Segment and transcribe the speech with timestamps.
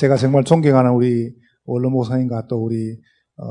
[0.00, 1.30] 제가 정말 존경하는 우리
[1.64, 2.98] 원로 목사님과 또 우리
[3.36, 3.44] 어,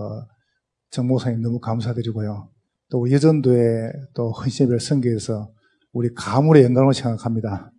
[0.90, 2.50] 정 목사님 너무 감사드리고요.
[2.90, 5.54] 또 우리 여전도의 또 헌신별 선교에서
[5.94, 7.72] 우리 가물의 영광을 생각합니다.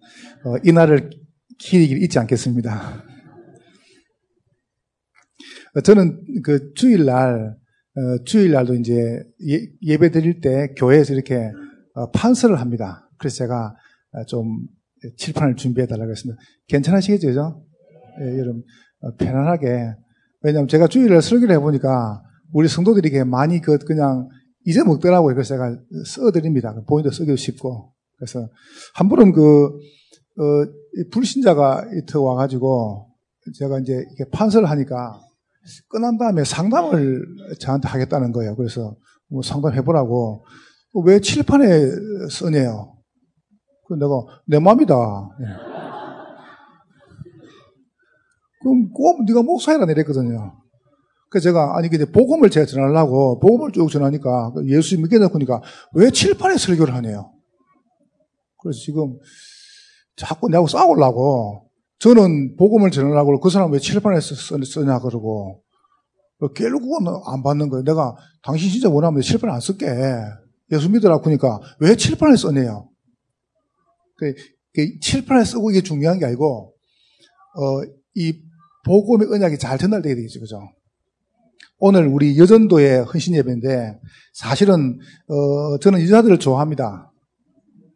[0.45, 1.11] 어, 이날을
[1.59, 3.05] 기리길 잊지 않겠습니다.
[5.75, 7.57] 어, 저는 그 주일날
[7.97, 9.21] 어, 주일날도 이제
[9.83, 11.51] 예, 배 드릴 때 교회에서 이렇게
[11.95, 13.11] 어, 판서를 합니다.
[13.19, 13.75] 그래서 제가
[14.13, 14.69] 어, 좀
[15.17, 16.41] 칠판을 준비해 달라고 했습니다.
[16.69, 17.65] 괜찮으시겠죠?
[18.23, 18.63] 예, 여러분
[19.01, 19.95] 어, 편안하게
[20.43, 24.29] 왜냐하면 제가 주일날 설교를 해보니까 우리 성도들이 이게 많이 그 그냥
[24.67, 25.35] 잊어먹더라고요.
[25.35, 26.75] 그래서 제가 써드립니다.
[26.87, 28.49] 본인도 쓰기도 쉽고 그래서
[28.95, 30.43] 한 번은 그 어,
[31.11, 33.09] 불신자가 이트 와가지고
[33.59, 35.21] 제가 이제 이렇게 판서를 하니까
[35.89, 37.25] 끝난 다음에 상담을
[37.61, 38.57] 저한테 하겠다는 거예요.
[38.57, 38.95] 그래서
[39.29, 40.45] 뭐 상담해보라고
[41.05, 41.67] 왜 칠판에
[42.31, 42.97] 써내요?
[43.87, 44.11] 그 내가
[44.47, 44.95] 내 마음이다.
[48.61, 48.63] 예.
[48.63, 50.61] 그럼 꼭 네가 목사해라 내랬거든요.
[51.31, 55.63] 그래서 제가 아니 근데 복음을 제가 전하려고 복음을 쭉 전하니까 예수 믿게 놓고니까
[55.95, 57.33] 왜 칠판에 설교를 하네요.
[58.59, 59.17] 그래서 지금
[60.17, 65.63] 자꾸 내하고 싸우려고 저는 복음을 전하려고 그 사람 왜 칠판에 쓰냐 그러고
[66.55, 67.85] 결국은 안 받는 거예요.
[67.85, 69.87] 내가 당신 진짜 원하면 칠판 안 쓸게.
[70.73, 72.89] 예수 믿으라고 하니까 왜 칠판에 써내요?
[74.17, 74.35] 그,
[74.73, 76.75] 그 칠판에 쓰고 이게 중요한 게 아니고
[77.57, 77.83] 어,
[78.15, 78.41] 이
[78.85, 80.41] 복음의 언약이 잘 전달되게 되겠죠.
[80.41, 80.61] 그죠?
[81.79, 83.99] 오늘 우리 여전도의 헌신 예배인데
[84.35, 87.11] 사실은 어, 저는 여자들을 좋아합니다.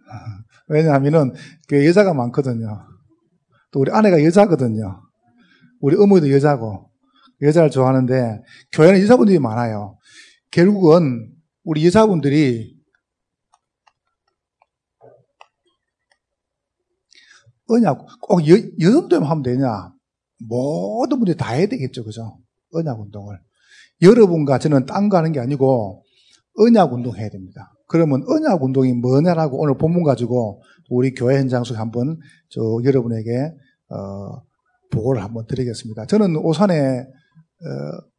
[0.69, 1.35] 왜냐하면은
[1.69, 2.87] 그 여자가 많거든요.
[3.71, 5.03] 또 우리 아내가 여자거든요.
[5.81, 6.91] 우리 어머니도 여자고
[7.43, 9.99] 여자를 좋아하는데 교회는 여자분들이 많아요.
[10.51, 11.31] 결국은
[11.65, 12.75] 우리 여자분들이
[17.69, 19.94] 언약 꼭 여, 여름도만 하면 되냐?
[20.39, 22.39] 모든 분들이 다 해야 되겠죠, 그죠?
[22.73, 23.39] 언약 운동을.
[24.03, 26.05] 여러분과 저는 딴거 하는 게 아니고
[26.57, 27.73] 언약 운동 해야 됩니다.
[27.87, 33.53] 그러면 언약 운동이 뭐냐라고 오늘 본문 가지고 우리 교회 현장 속에 한번 저 여러분에게
[33.91, 34.43] 어,
[34.91, 36.07] 보고를 한번 드리겠습니다.
[36.07, 37.07] 저는 오산에 어,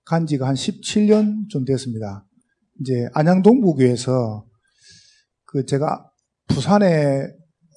[0.06, 2.26] 간 지가 한 17년 좀 됐습니다.
[2.82, 4.46] 이제 안양동부교에서
[5.46, 6.10] 그 제가
[6.48, 7.28] 부산에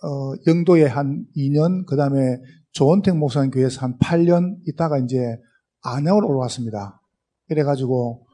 [0.04, 2.38] 어, 영도에 한 2년, 그 다음에
[2.72, 5.36] 조원택 목사님 교회에서 한 8년 있다가 이제
[5.82, 7.00] 안양으로 올라왔습니다.
[7.48, 8.26] 이래가지고,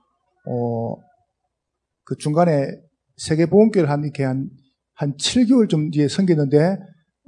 [0.47, 0.97] 어,
[2.05, 2.67] 그 중간에
[3.17, 4.51] 세계보험교회를 한, 이렇게 한,
[4.95, 6.79] 한 7개월 좀 뒤에 생겼는데,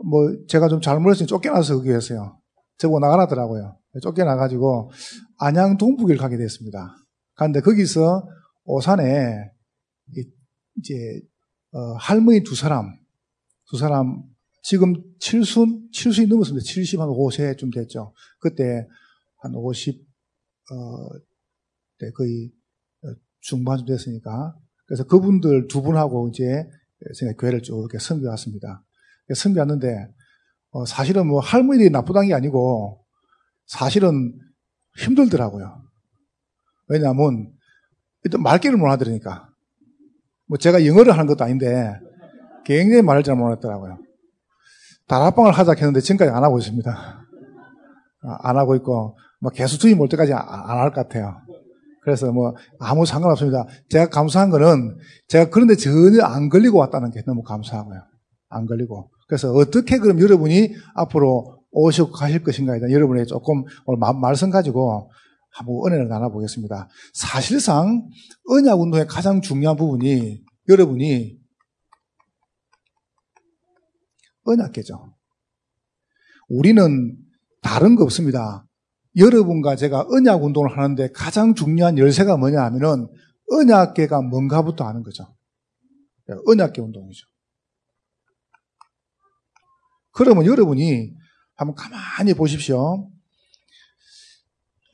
[0.05, 2.39] 뭐, 제가 좀 잘못했으니 쫓겨나서 거기에서요.
[2.79, 3.79] 저보고 나가라더라고요.
[4.03, 4.91] 쫓겨나가지고,
[5.39, 6.97] 안양 동북을 가게 됐습니다.
[7.35, 8.29] 그런데 거기서
[8.65, 9.51] 오산에,
[10.77, 10.95] 이제,
[11.73, 12.93] 어, 할머니 두 사람,
[13.71, 14.23] 두 사람,
[14.69, 16.65] 지금 7순, 7순이 넘었습니다.
[16.65, 18.13] 70, 한 5세쯤 됐죠.
[18.41, 18.85] 그때
[19.37, 19.95] 한 50,
[20.73, 21.09] 어,
[22.01, 22.51] 네, 거의
[23.43, 24.57] 중반쯤 됐으니까.
[24.87, 26.69] 그래서 그분들 두 분하고 이제
[27.39, 28.85] 교회를 쭉 이렇게 선교 왔습니다.
[29.37, 30.09] 선교 왔는데,
[30.71, 33.05] 어, 사실은 뭐 할머니들이 나쁘다는 게 아니고,
[33.67, 34.37] 사실은
[34.99, 35.81] 힘들더라고요.
[36.89, 37.53] 왜냐하면,
[38.25, 39.49] 일단 말귀를 못 하더니까.
[40.47, 41.93] 뭐 제가 영어를 하는 것도 아닌데,
[42.65, 44.06] 굉장히 말을 잘 못했더라고요.
[45.09, 46.91] 다락방을 하자 했는데 지금까지 안 하고 있습니다.
[46.91, 51.37] 아, 안 하고 있고, 뭐 계속 주의 올 때까지 안 할 것 같아요.
[52.03, 53.67] 그래서 뭐 아무 상관없습니다.
[53.91, 54.97] 제가 감사한 거는
[55.29, 58.01] 제가 그런데 전혀 안 걸리고 왔다는 게 너무 감사하고요.
[58.49, 59.11] 안 걸리고.
[59.29, 65.11] 그래서 어떻게 그럼 여러분이 앞으로 오시고 가실 것인가에 대한 여러분의 조금 오늘 말씀 가지고
[65.53, 66.89] 한번 은혜를 나눠보겠습니다.
[67.13, 68.09] 사실상
[68.49, 71.37] 언약 운동의 가장 중요한 부분이 여러분이
[74.47, 75.15] 언약계죠.
[76.49, 77.17] 우리는
[77.63, 78.67] 다른 거 없습니다.
[79.17, 83.09] 여러분과 제가 언약 운동을 하는데 가장 중요한 열쇠가 뭐냐 하면은
[83.51, 85.35] 언약계가 뭔가부터 아는 거죠.
[86.47, 87.27] 언약계 운동이죠.
[90.13, 91.15] 그러면 여러분이
[91.55, 93.11] 한번 가만히 보십시오.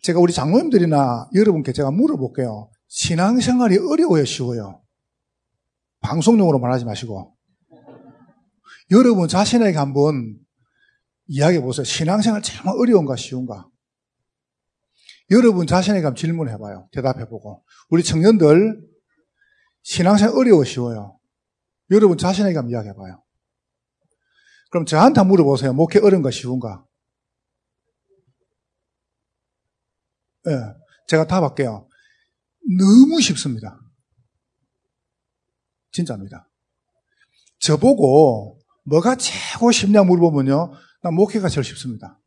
[0.03, 2.71] 제가 우리 장로님들이나 여러분께 제가 물어볼게요.
[2.88, 4.82] 신앙생활이 어려워요, 쉬워요?
[6.00, 7.37] 방송용으로 말하지 마시고.
[8.93, 10.39] 여러분 자신에게 한번
[11.27, 11.85] 이야기해 보세요.
[11.85, 13.67] 신앙생활 정말 어려운가 쉬운가?
[15.31, 16.89] 여러분 자신에게 한번 질문해 봐요.
[16.93, 17.65] 대답해 보고.
[17.89, 18.87] 우리 청년들
[19.83, 21.19] 신앙생활 어려워 쉬워요.
[21.91, 23.25] 여러분 자신에게 한번 이야기해 봐요.
[24.71, 25.73] 그럼 저한테 한번 물어보세요.
[25.73, 26.85] 목회 어려운가 쉬운가?
[30.49, 30.50] 예.
[30.50, 30.56] 네,
[31.09, 31.88] 제가 답할게요.
[32.79, 33.81] 너무 쉽습니다.
[35.93, 36.49] 진짜입니다.
[37.59, 40.73] 저보고 뭐가 최고 쉽냐 물어보면요.
[41.02, 42.20] 나 목회가 제일 쉽습니다.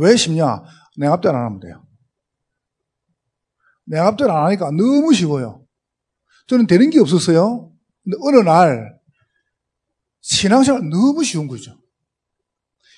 [0.00, 0.62] 왜 쉽냐?
[0.96, 1.86] 냉압대를 안 하면 돼요.
[3.86, 5.64] 냉압대를 안 하니까 너무 쉬워요.
[6.46, 7.72] 저는 되는 게 없었어요.
[8.04, 8.98] 근데 어느 날
[10.20, 11.76] 신앙생활 너무 쉬운 거죠.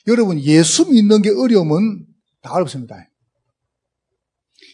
[0.06, 2.06] 여러분 예수 믿는 게 어려우면
[2.42, 2.96] 다 어렵습니다.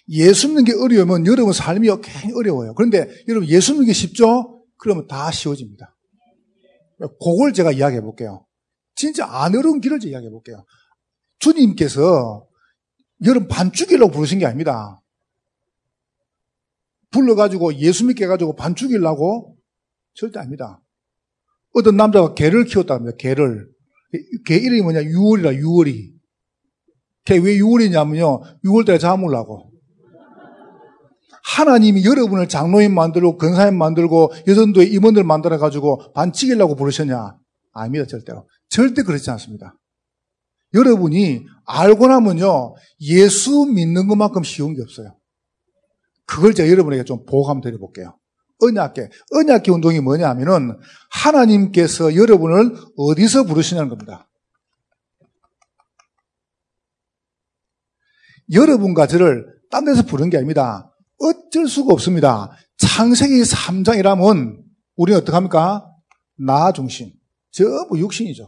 [0.09, 2.75] 예수 믿는 게 어려우면 여러분 삶이 굉장히 어려워요.
[2.75, 4.64] 그런데 여러분 예수 믿는 게 쉽죠?
[4.79, 5.94] 그러면 다 쉬워집니다.
[6.99, 8.47] 그걸 제가 이야기해 볼게요.
[8.95, 10.65] 진짜 안 어려운 길을 제가 이야기해 볼게요.
[11.39, 12.47] 주님께서
[13.25, 15.00] 여러분 반죽이라고 부르신 게 아닙니다.
[17.11, 19.56] 불러가지고 예수 믿게 해가지고 반죽이라고
[20.15, 20.81] 절대 아닙니다.
[21.75, 23.17] 어떤 남자가 개를 키웠다 합니다.
[23.19, 23.71] 개를.
[24.47, 25.05] 개 이름이 뭐냐?
[25.05, 26.15] 유월이라, 유월이.
[27.25, 28.41] 개왜 유월이냐면요.
[28.65, 29.68] 6월달에 잠을라고.
[31.49, 37.37] 하나님이 여러분을 장로인 만들고 근사인 만들고 여전도의 임원들 만들어 가지고 반칙이라고 부르셨냐?
[37.73, 38.47] 아닙니다, 절대로.
[38.69, 39.75] 절대 그렇지 않습니다.
[40.75, 45.17] 여러분이 알고 나면요, 예수 믿는 것만큼 쉬운 게 없어요.
[46.27, 48.19] 그걸 제가 여러분에게 좀 보감 드려볼게요.
[48.61, 49.09] 언약계.
[49.35, 50.79] 언약계 운동이 뭐냐 하면은
[51.11, 54.29] 하나님께서 여러분을 어디서 부르시냐는 겁니다.
[58.53, 60.88] 여러분과 저를 딴 데서 부른 게 아닙니다.
[61.19, 62.50] 어쩔 수가 없습니다.
[62.79, 64.62] 창세기 3장이라면
[64.97, 65.87] 우리는 어떡합니까?
[66.37, 67.12] 나 중심.
[67.50, 68.47] 전부 육신이죠.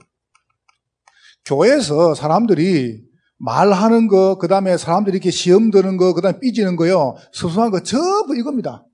[1.45, 3.03] 교회에서 사람들이
[3.39, 7.17] 말하는 거, 그 다음에 사람들이 이렇게 시험 드는 거, 그 다음에 삐지는 거요.
[7.33, 8.87] 섭섭한 거 전부 이겁니다.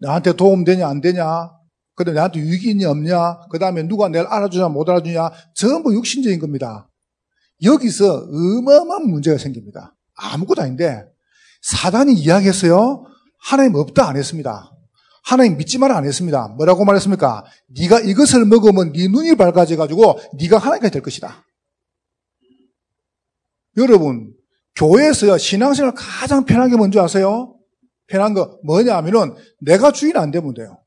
[0.00, 1.50] 나한테 도움 되냐, 안 되냐?
[1.94, 3.40] 그 다음에 나한테 유익이 있냐, 없냐?
[3.50, 5.30] 그 다음에 누가 내를 알아주냐, 못 알아주냐?
[5.54, 6.88] 전부 육신적인 겁니다.
[7.62, 9.94] 여기서 어마어마한 문제가 생깁니다.
[10.14, 11.04] 아무것도 아닌데,
[11.62, 13.06] 사단이 이야기했어요.
[13.38, 14.70] 하나님 없다 안 했습니다.
[15.24, 16.48] 하나님 믿지 말아 안 했습니다.
[16.48, 17.44] 뭐라고 말했습니까?
[17.68, 21.44] 네가 이것을 먹으면 네 눈이 밝아져 가지고 네가 하나님이 될 것이다.
[23.76, 24.34] 여러분,
[24.76, 27.56] 교회에서요, 신앙생활 가장 편한 게 뭔지 아세요?
[28.06, 30.82] 편한 거 뭐냐 하면은 내가 주인 안 되면 돼요.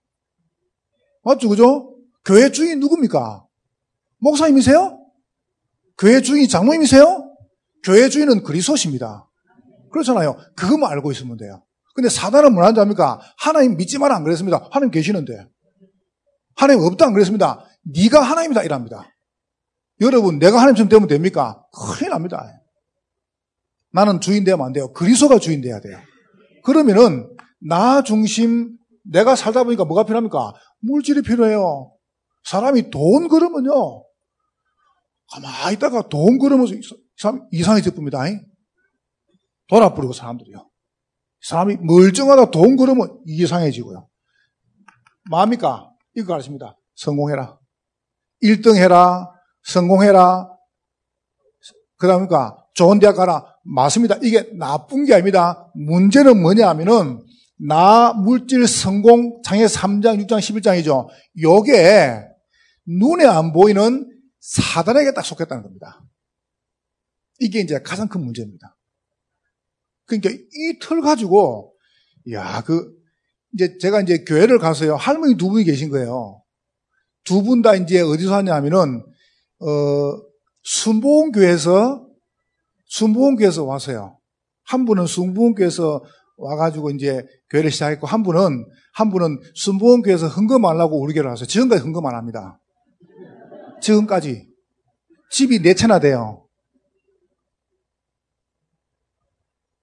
[1.24, 1.96] 맞죠, 그죠?
[2.24, 3.46] 교회 주인 누굽니까?
[4.20, 5.00] 목사님이세요?
[5.98, 7.32] 교회 주인 장로님이세요?
[7.84, 9.28] 교회 주인은 그리스도십니다.
[9.96, 10.38] 그렇잖아요.
[10.56, 11.64] 그것만 알고 있으면 돼요.
[11.94, 13.22] 근데 사단은 뭐라 하는지 압니까?
[13.38, 14.68] 하나님 믿지 마라 안 그랬습니다.
[14.70, 15.48] 하나님 계시는데.
[16.58, 17.66] 하나님 없다 안 그랬습니다.
[17.84, 19.10] 네가 하나님이다 이랍니다.
[20.02, 21.64] 여러분 내가 하나님처럼 되면 됩니까?
[21.98, 22.46] 큰일 납니다.
[23.94, 24.92] 나는 주인 되면 안 돼요.
[24.92, 25.98] 그리스도가 주인 돼야 돼요.
[26.66, 30.54] 그러면은 나 중심 내가 살다 보니까 뭐가 필요합니까?
[30.82, 31.94] 물질이 필요해요.
[32.44, 34.04] 사람이 돈 그러면요.
[35.32, 36.76] 가만히 있다가 돈 그러면서
[37.52, 38.20] 이상해질 겁니다.
[39.68, 40.70] 돌아버리고 사람들이요.
[41.42, 44.08] 사람이 멀쩡하다 돈 그러면 이상해지고요.
[45.30, 45.92] 마음이까?
[46.16, 46.78] 이거 가르칩니다.
[46.96, 47.60] 성공해라.
[48.44, 49.32] 1등 해라.
[49.64, 50.50] 성공해라.
[51.98, 53.46] 그 다음이니까 좋은 대학 가라.
[53.64, 54.18] 맞습니다.
[54.22, 55.72] 이게 나쁜 게 아닙니다.
[55.76, 57.24] 문제는 뭐냐 하면은
[57.58, 61.08] 나 물질 성공 장애 3장, 6장, 11장이죠.
[61.42, 62.22] 요게
[62.88, 66.04] 눈에 안 보이는 사단에게 딱 속했다는 겁니다.
[67.40, 68.75] 이게 이제 가장 큰 문제입니다.
[70.06, 71.74] 그러니까 이 틀 가지고
[72.32, 72.92] 야, 그
[73.54, 74.96] 이제 제가 이제 교회를 가서요.
[74.96, 76.42] 할머니 두 분이 계신 거예요.
[77.24, 79.04] 두 분 다 이제 어디서 하냐면은
[79.60, 79.68] 어
[80.64, 82.06] 순복음 교회에서
[82.86, 84.20] 순복음 교회에서 와서요.
[84.64, 86.04] 한 분은 순복음 교회에서
[86.38, 91.46] 와가지고 이제 교회를 시작했고 한 분은 한 분은 순복음 교회에서 헌금 하려고 우리 교회를 와서
[91.46, 92.60] 지금까지 헌금 안 합니다.
[93.82, 94.48] 지금까지
[95.32, 96.45] 집이 네 채나 돼요.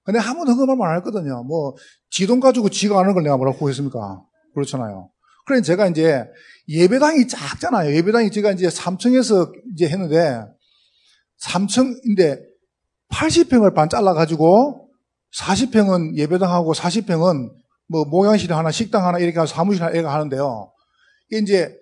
[0.05, 1.45] 근데 한 번도 헌금을 안 했거든요.
[1.45, 1.75] 뭐,
[2.11, 4.23] 지 돈 가지고 지가 하는 걸 내가 뭐라고 했습니까?
[4.55, 5.11] 그렇잖아요.
[5.47, 6.25] 그래 제가 이제
[6.69, 7.95] 예배당이 작잖아요.
[7.95, 10.41] 예배당이 제가 이제 3층에서 이제 했는데,
[11.45, 12.41] 3층인데
[13.11, 14.89] 80평을 반 잘라가지고
[15.37, 17.51] 40평은 예배당하고 40평은
[17.89, 20.73] 뭐 모양실 하나, 식당 하나 이렇게 해서 사무실 하나 이렇게 하는데요.
[21.31, 21.77] 이게 이제,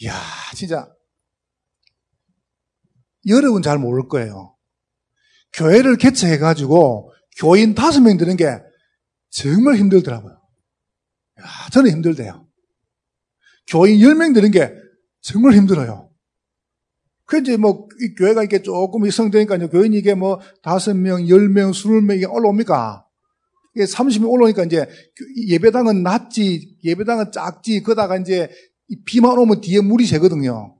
[0.00, 0.14] 이야,
[0.54, 0.88] 진짜,
[3.28, 4.54] 여러분 잘 모를 거예요.
[5.54, 8.46] 교회를 개최해가지고 교인 다섯 명 드는 게
[9.30, 10.32] 정말 힘들더라고요.
[11.40, 12.46] 야, 저는 힘들대요.
[13.66, 14.72] 교인 열명 드는 게
[15.20, 16.10] 정말 힘들어요.
[17.26, 21.48] 그 이제 뭐, 이 교회가 이렇게 조금 이성되니까 이제 교인이 이게 뭐, 다섯 명, 열
[21.48, 23.06] 명, 스물 명 이게 올라옵니까?
[23.74, 24.86] 이게 30명 올라오니까 이제
[25.48, 28.50] 예배당은 낮지, 예배당은 작지, 그러다가 이제
[29.06, 30.78] 비만 오면 뒤에 물이 새거든요.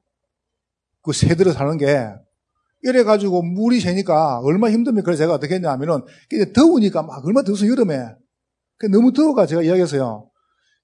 [1.02, 2.10] 그 새들어 사는 게.
[2.84, 5.04] 이래가지고 물이 새니까 얼마나 힘듭니까?
[5.04, 7.98] 그래서 제가 어떻게 했냐면은, 이제 더우니까 막 얼마나 더워서 여름에.
[8.92, 10.30] 너무 더워가 제가 이야기했어요.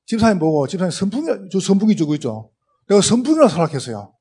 [0.07, 2.51] 집사님 보고, 집사님 선풍기, 저 선풍기 주고 있죠.
[2.89, 4.13] 내가 선풍기나 사락했어요.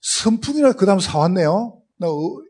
[0.00, 1.80] 선풍기나 그 다음 사왔네요.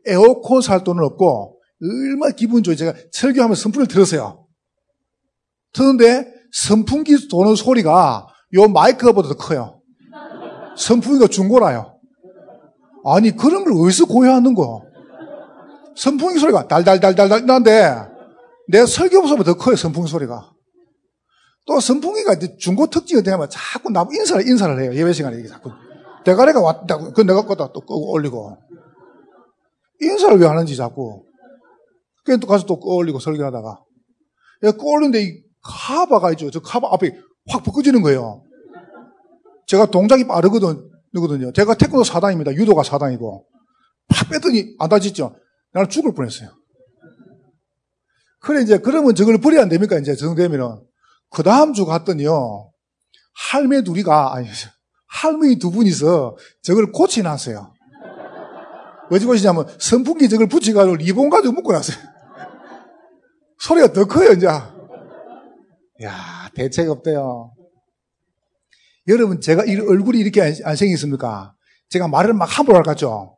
[0.05, 4.45] 에어컨 살 돈은 없고 얼마나 기분 좋이 제가 설교하면서 선풍기를 들었어요.
[5.73, 9.81] 듣는데 선풍기 도는 소리가 요 마이크보다 더 커요.
[10.77, 11.94] 선풍기가 중고라요.
[13.05, 14.83] 아니 그런 걸 어디서 고해하는 거?
[15.95, 17.95] 선풍기 소리가 달달달달달 나는데
[18.67, 20.51] 내 설교보다 더 커요 선풍기 소리가.
[21.67, 25.71] 또 선풍기가 중고 특징이 되면 자꾸 나보 인사를 인사를 해요 예배 시간에 이게 자꾸
[26.23, 28.55] 대가리가 왔다 그 내가 거다 또 끄고 올리고
[29.99, 31.23] 인사를 왜 하는지 자꾸
[32.23, 33.79] 그냥 또 가서 또 끌리고 설교하다가
[34.73, 36.51] 끌리는데 이 카바가 있죠.
[36.51, 37.11] 저 카바 앞에
[37.49, 38.43] 확 벗겨지는 거예요.
[39.67, 42.53] 제가 동작이 빠르거든, 요 제가 태권도 사단입니다.
[42.53, 43.45] 유도가 사단이고.
[44.07, 45.35] 팍 뺐더니 안 다쳤죠.
[45.73, 46.49] 나는 죽을 뻔했어요.
[48.39, 49.97] 그래, 이제, 그러면 저걸 버려야 안 됩니까?
[49.97, 50.81] 이제 정되면은.
[51.31, 52.71] 그 다음 주 갔더니요.
[53.51, 54.47] 할매 둘이가, 아니,
[55.07, 57.73] 할머니 두 분이서 저걸 고치놨어요.
[59.09, 61.97] 왜 고치냐면 선풍기 저걸 붙여가지고 리본 가지고 묶어놨어요.
[63.59, 64.47] 소리가 더 커요, 이제.
[64.47, 67.54] 야 대책 없대요.
[69.07, 71.55] 여러분, 제가 이 얼굴이 이렇게 안 생겼습니까?
[71.89, 73.37] 제가 말을 막 함부로 할것 같죠?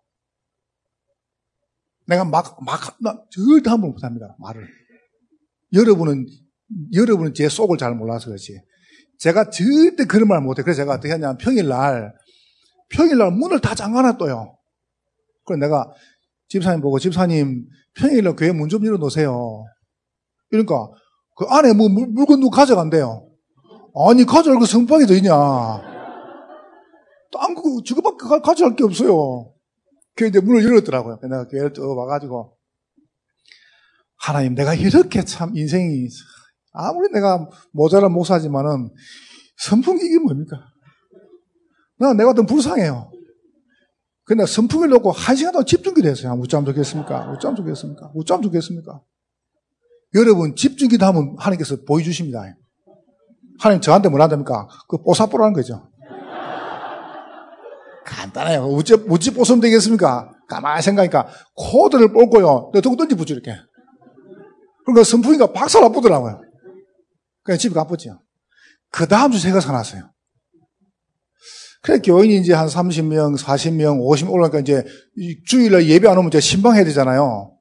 [2.05, 4.65] 내가 막, 막, 나 절대 함부로 못 합니다, 말을.
[5.73, 6.25] 여러분은,
[6.93, 8.57] 여러분은 제 속을 잘 몰라서 그렇지.
[9.19, 10.61] 제가 절대 그런 말 못해.
[10.63, 12.13] 그래서 제가 어떻게 하냐면 평일날,
[12.89, 14.57] 평일날 문을 다 잠가놨어요.
[15.45, 15.91] 그래서 내가
[16.47, 19.65] 집사님 보고, 집사님, 평일날 교회 문 좀 열어놓으세요.
[20.49, 20.87] 그러니까
[21.35, 23.27] 그 안에 뭐 물, 물건 누구 가져간대요.
[24.05, 25.31] 아니 가져갈 거 성방이 더 있냐.
[27.31, 29.53] 딴 거, 저거밖에 가져갈 게 없어요.
[30.15, 31.19] 그 이제 문을 열었더라고요.
[31.21, 32.57] 내가 교회를 또 와가지고
[34.19, 36.07] 하나님 내가 이렇게 참 인생이
[36.73, 38.89] 아무리 내가 모자란 목사지만은
[39.57, 40.57] 선풍기 이게 뭡니까?
[41.99, 43.11] 나 내가 더 불쌍해요.
[44.23, 46.37] 근데 선풍기를 놓고 한 시간 동안 집중기도 했어요.
[46.41, 47.31] 어쩌면 좋겠습니까?
[47.31, 48.11] 어쩌면 좋겠습니까?
[48.15, 49.01] 어쩌면 좋겠습니까?
[50.15, 52.43] 여러분 집중기도 하면 하나님께서 보여주십니다.
[53.59, 54.67] 하나님 저한테 뭘 한답니까?
[54.87, 55.89] 그 뽀사뽀라는 거죠.
[58.05, 58.63] 간단해요.
[58.63, 60.31] 어찌, 어찌 뽀으면 되겠습니까?
[60.47, 62.71] 가만히 생각하니까 코드를 뽑고요.
[62.73, 63.55] 내 두고 던지붙죠 이렇게.
[64.85, 66.41] 그러니까 선풍기가 박살 나쁘더라고요.
[67.43, 68.21] 그냥 집에 가봤죠.
[68.91, 70.09] 그 다음 주 새가 사놨어요.
[71.81, 74.83] 그래, 교인이 이제 한 30명, 40명, 50명 올라니까 이제
[75.45, 77.53] 주일날 예배 안 오면 제가 신방해야 되잖아요.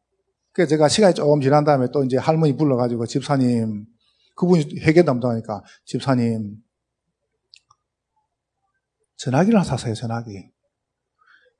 [0.52, 3.84] 그래서 제가 시간이 조금 지난 다음에 또 이제 할머니 불러가지고 집사님,
[4.36, 6.56] 그분이 회계 담당하니까 집사님,
[9.16, 10.50] 전화기를 샀어요, 전화기.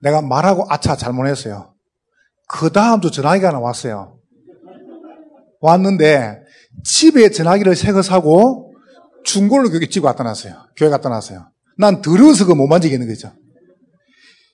[0.01, 1.75] 내가 말하고 아차 잘못했어요.
[2.49, 4.21] 그 다음도 전화기가 하나 왔어요.
[5.61, 6.43] 왔는데
[6.85, 8.75] 집에 전화기를 새거 사고
[9.25, 10.69] 중고를 교회 집에 갖다 놨어요.
[10.77, 11.51] 교회 갖다 놨어요.
[11.79, 13.33] 난 더러워서 그못 만지겠는 거죠.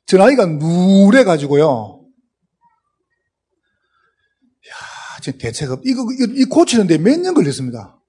[0.07, 1.99] 전화기가 누래가지고요.
[5.23, 8.01] 지금 대책 없, 이거, 이 고치는데 몇 년 걸렸습니다.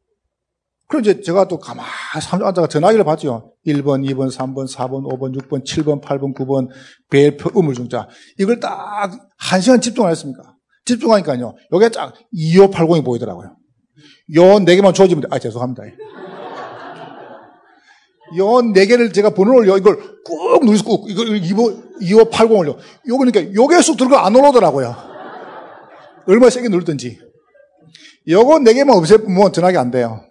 [0.87, 1.87] 그럼 이제 제가 또 가만히
[2.29, 3.53] 앉아가 전화기를 봤죠.
[3.65, 6.67] 1번, 2번, 3번, 4번, 5번, 6번, 7번, 8번, 9번,
[7.09, 8.07] 배표, 우물중자.
[8.39, 10.55] 이걸 딱 한 시간 집중을 했습니까?
[10.85, 11.55] 집중하니까요.
[11.71, 13.55] 여기에 딱 2580이 보이더라고요.
[14.35, 15.27] 요 네 개만 돼.
[15.31, 15.83] 아, 죄송합니다.
[18.37, 23.97] 요 네 개를 제가 번호를 이걸 꾹 누르서 꾹, 이걸 2580을 요, 그러니까 요게 쑥
[23.97, 24.95] 들어가 안 올라오더라고요.
[26.27, 27.19] 얼마 세게 누르든지.
[28.27, 30.21] 요거 네 개만 없애면 전화기 안 돼요.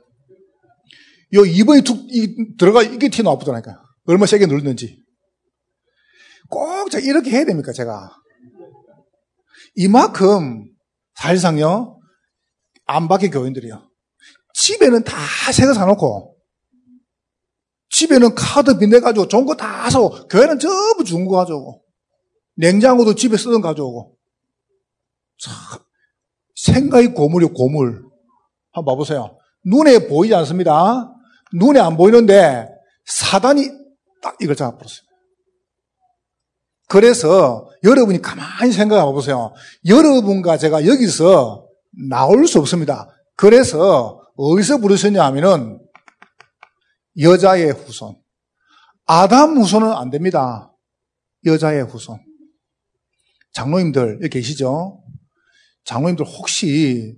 [1.35, 3.77] 요 2번이 툭 이, 들어가 이게 튀어나오더라니까요.
[4.07, 5.03] 얼마 세게 누르든지.
[6.49, 8.11] 꼭 이렇게 해야 됩니까, 제가?
[9.77, 10.67] 이만큼
[11.15, 11.99] 사실상요,
[12.85, 13.89] 안 밖의 교인들이요.
[14.55, 15.17] 집에는 다
[15.53, 16.37] 새거 사놓고,
[17.89, 21.83] 집에는 카드 빚내가지고 좋은 거 다 사고, 교회는 전부 좋은 거 가져오고,
[22.57, 24.15] 냉장고도 집에 쓰던 가져오고,
[25.39, 25.55] 참,
[26.55, 28.05] 생각이 고물이 고물.
[28.73, 29.39] 한번 봐보세요.
[29.65, 31.15] 눈에 보이지 않습니다.
[31.55, 32.69] 눈에 안 보이는데
[33.05, 33.71] 사단이
[34.23, 35.07] 딱 이걸 잡아버렸어요.
[36.89, 39.55] 그래서 여러분이 가만히 생각해 보세요.
[39.87, 41.67] 여러분과 제가 여기서
[42.09, 43.09] 나올 수 없습니다.
[43.37, 45.81] 그래서 어디서 부르셨냐 하면은
[47.21, 48.17] 여자의 후손.
[49.07, 50.73] 아담 후손은 안 됩니다.
[51.45, 52.19] 여자의 후손.
[53.55, 55.03] 장로님들 여기 계시죠?
[55.85, 57.17] 장로님들 혹시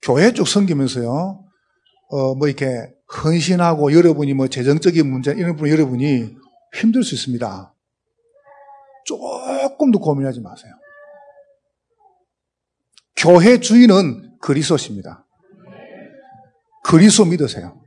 [0.00, 1.44] 교회 쪽 섬기면서요,
[2.08, 6.34] 어, 뭐 이렇게 헌신하고 여러분이 뭐 재정적인 문제, 이런 분 여러분이
[6.78, 7.74] 힘들 수 있습니다.
[9.04, 10.72] 조금도 고민하지 마세요.
[13.16, 15.26] 교회 주인은 그리스도십니다.
[16.84, 17.80] 그리스도 믿으세요.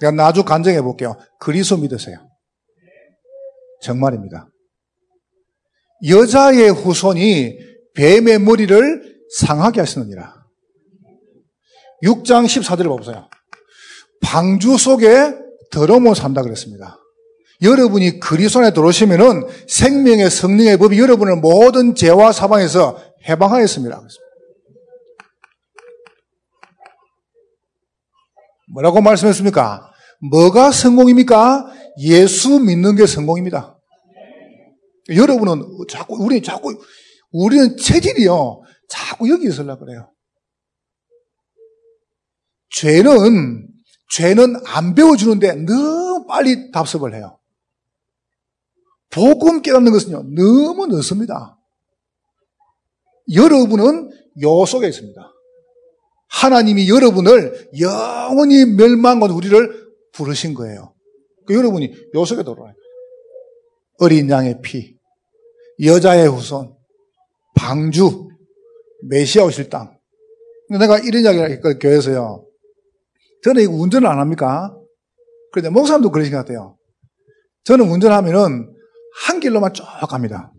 [0.00, 1.16] 제가 나주 간증해 볼게요.
[1.38, 2.28] 그리스도 믿으세요.
[3.82, 4.48] 정말입니다.
[6.08, 7.58] 여자의 후손이
[7.94, 10.34] 뱀의 머리를 상하게 하시느니라.
[12.02, 13.28] 6장 14절을 보세요.
[14.24, 15.34] 방주 속에
[15.70, 16.98] 더러움을 산다 그랬습니다.
[17.62, 24.02] 여러분이 그리스도 안에 들어오시면은 생명의 성령의 법이 여러분을 모든 죄와 사방에서 해방하였습니다.
[28.72, 29.92] 뭐라고 말씀했습니까?
[30.30, 31.66] 뭐가 성공입니까?
[31.98, 33.78] 예수 믿는 게 성공입니다.
[35.14, 36.74] 여러분은 자꾸, 우리 자꾸,
[37.30, 38.62] 우리는 체질이요.
[38.88, 40.10] 자꾸 여기 있으려 그래요.
[42.70, 43.73] 죄는,
[44.10, 47.38] 죄는 안 배워주는데 너무 빨리 답습을 해요.
[49.10, 51.58] 복음 깨닫는 것은요, 너무 늦습니다.
[53.32, 54.10] 여러분은
[54.42, 55.20] 요 속에 있습니다.
[56.28, 60.94] 하나님이 여러분을 영원히 멸망과 우리를 부르신 거예요.
[61.46, 62.74] 그 여러분이 요 속에 들어와요.
[63.98, 64.96] 어린 양의 피,
[65.82, 66.74] 여자의 후손,
[67.54, 68.28] 방주,
[69.08, 69.96] 메시아 오실 땅.
[70.70, 72.44] 내가 이런 이야기를 교회에서요.
[73.44, 74.74] 저는 이거 운전을 안 합니까?
[75.52, 76.76] 그런데 목사님도 그러신 것 같아요.
[77.64, 78.74] 저는 운전하면은
[79.26, 80.52] 한 길로만 쭉 갑니다.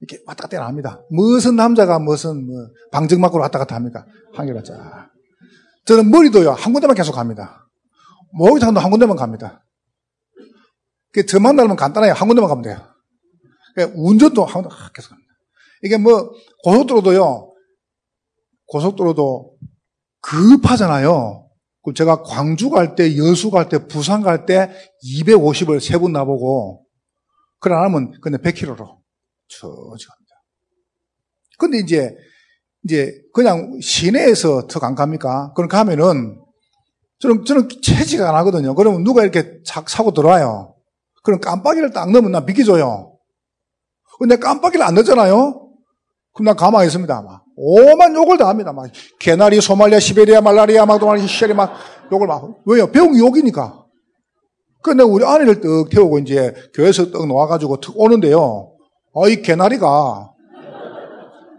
[0.00, 1.00] 이렇게 왔다 갔다 합니다.
[1.10, 2.56] 무슨 남자가 무슨 뭐
[2.90, 4.04] 방정막으로 왔다 갔다 합니까?
[4.34, 5.10] 한 길로 쫙.
[5.86, 7.68] 저는 머리도요, 한 군데만 계속 갑니다.
[8.32, 9.64] 목욕탕도 한 군데만 갑니다.
[11.12, 12.12] 그 저만 닮으면 간단해요.
[12.12, 12.80] 한 군데만 가면 돼요.
[13.74, 15.28] 그러니까 운전도 한 군데 계속 갑니다.
[15.82, 16.32] 이게 뭐,
[16.64, 17.52] 고속도로도요,
[18.66, 19.56] 고속도로도
[20.20, 21.41] 급하잖아요.
[21.84, 24.70] 그 제가 광주 갈 때, 여수 갈 때, 부산 갈 때
[25.04, 26.84] 250을 세 분 나보고
[27.58, 28.76] 그래 안 하면 근데 100km로
[29.48, 30.42] 천천히 갑니다.
[31.58, 32.14] 근데 이제
[32.84, 35.52] 이제 그냥 시내에서 더안 갑니까?
[35.54, 36.40] 그럼 가면은
[37.20, 38.74] 저는 저는 체지가 안 하거든요.
[38.74, 40.74] 그러면 누가 이렇게 착 사고 들어와요.
[41.22, 43.16] 그럼 깜빡이를 딱 넣으면 나 비켜줘요.
[44.18, 45.61] 근데 깜빡이를 안 넣잖아요.
[46.34, 47.22] 그럼 나 가만히 있습니다.
[47.22, 48.72] 막 오만 욕을 다 합니다.
[48.72, 51.72] 막 개나리, 소말리아, 시베리아, 말라리아, 막 도마리, 시리 막
[52.10, 52.90] 욕을 막 왜요?
[52.90, 53.84] 배운 게 욕이니까.
[54.82, 58.72] 근데 우리 아내를 떡 태우고 이제 교회에서 떡 놓아가지고 턱 오는데요.
[59.14, 60.30] 아, 이 개나리가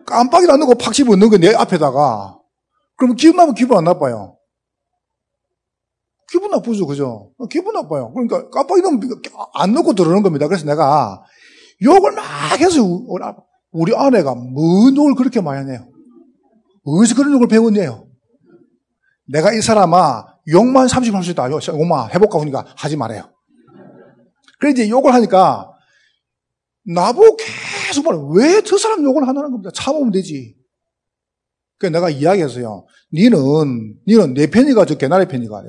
[0.05, 2.37] 깜빡이 안 넣고 팍 집어 넣은 거 내 앞에다가.
[2.97, 4.37] 그러면 기분 나면 기분 안 나빠요.
[6.29, 7.31] 기분 나쁘죠, 그죠?
[7.49, 8.11] 기분 나빠요.
[8.13, 8.99] 그러니까 깜빡이 넣으면
[9.53, 10.47] 안 넣고 들어오는 겁니다.
[10.47, 11.23] 그래서 내가
[11.81, 12.23] 욕을 막
[12.59, 12.81] 해서
[13.73, 15.87] 우리 아내가 뭔 욕을 그렇게 많이 하네요.
[16.85, 18.07] 어디서 그런 욕을 배웠네요.
[19.27, 21.49] 내가 이 사람아 욕만 30분 할수 있다.
[21.51, 23.29] 욕만 해볼까 보니까 하지 말아요.
[24.59, 25.71] 그래 이제 욕을 하니까
[26.85, 28.19] 나보고 계속 말해.
[28.35, 29.71] 왜 저 사람 욕을 하냐는 겁니다.
[29.73, 30.55] 참으면 되지.
[31.79, 32.85] 그 내가 이야기했어요.
[33.13, 35.63] 니는 니는 내 편이가 저 개나리 편이가.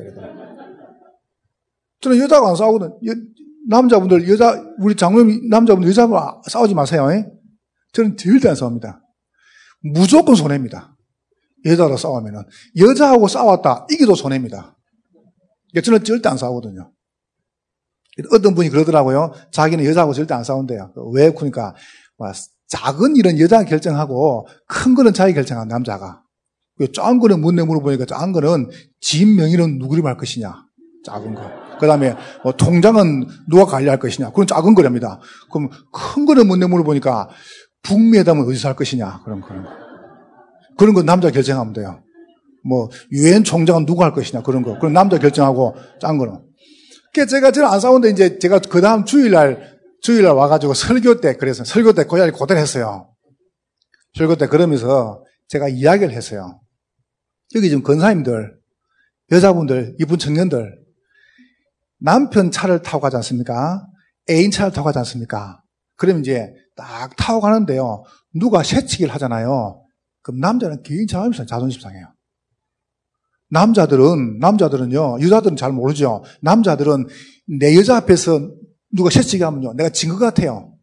[2.01, 2.89] 저는 여자가 안 싸우거든.
[3.07, 3.13] 여,
[3.69, 7.11] 남자분들 여자 우리 장로님 남자분들 여자분 싸우지 마세요.
[7.11, 7.25] 에?
[7.95, 9.01] 저는 절대 안 싸웁니다.
[9.81, 10.97] 무조건 손해입니다.
[11.65, 12.43] 여자로 싸우면은
[12.77, 14.77] 여자하고 싸웠다 이기도 손해입니다.
[15.83, 16.93] 저는 절대 안 싸우거든요.
[18.33, 19.33] 어떤 분이 그러더라고요.
[19.51, 20.93] 자기는 여자하고 절대 안 싸운대요.
[21.15, 21.31] 왜?
[21.33, 21.75] 그러니까
[22.19, 22.31] 뭐
[22.69, 26.23] 작은 일은 여자가 결정하고 큰 거는 자기 결정한 남자가.
[26.93, 30.65] 작은 거는 문내 물어보니까 작은 거는 지인 명의는 누구를 말 것이냐.
[31.05, 31.51] 작은 거.
[31.79, 34.31] 그 다음에 뭐 통장은 누가 관리할 것이냐.
[34.31, 35.21] 그건 작은 거랍니다.
[35.53, 37.29] 그럼 큰 거는 문내 물어보니까
[37.85, 39.23] 북미회담은 어디서 할 것이냐.
[39.25, 39.71] 그런 그런 거.
[40.77, 42.03] 그런 건 남자 결정하면 돼요.
[42.65, 44.79] 뭐 유엔 총장은 누가 할 것이냐 그런 거.
[44.79, 46.41] 그럼 남자 결정하고 짠 거는.
[47.13, 51.65] 그래서 제가 저는 안 싸우는데 이제 제가 그 다음 주일날 주일날 와가지고 설교 때 그래서
[51.65, 53.11] 설교 때 고양이 고대를 했어요.
[54.15, 56.61] 설교 때 그러면서 제가 이야기를 했어요.
[57.55, 58.57] 여기 지금 건사님들,
[59.31, 60.77] 여자분들, 이분 청년들
[62.01, 63.87] 남편 차를 타고 가지 않습니까?
[64.29, 65.63] 애인 차를 타고 가지 않습니까?
[65.97, 68.05] 그러면 이제 딱 타고 가는데요.
[68.35, 69.83] 누가 새치기를 하잖아요.
[70.23, 72.07] 그럼 남자는 개인 자존심, 자존심 상해요.
[73.51, 76.25] 남자들은, 남자들은요, 여자들은 잘 모르죠.
[76.43, 77.07] 남자들은
[77.59, 78.51] 내 여자 앞에서
[78.93, 80.75] 누가 새치기 하면요, 내가 진 것 같아요.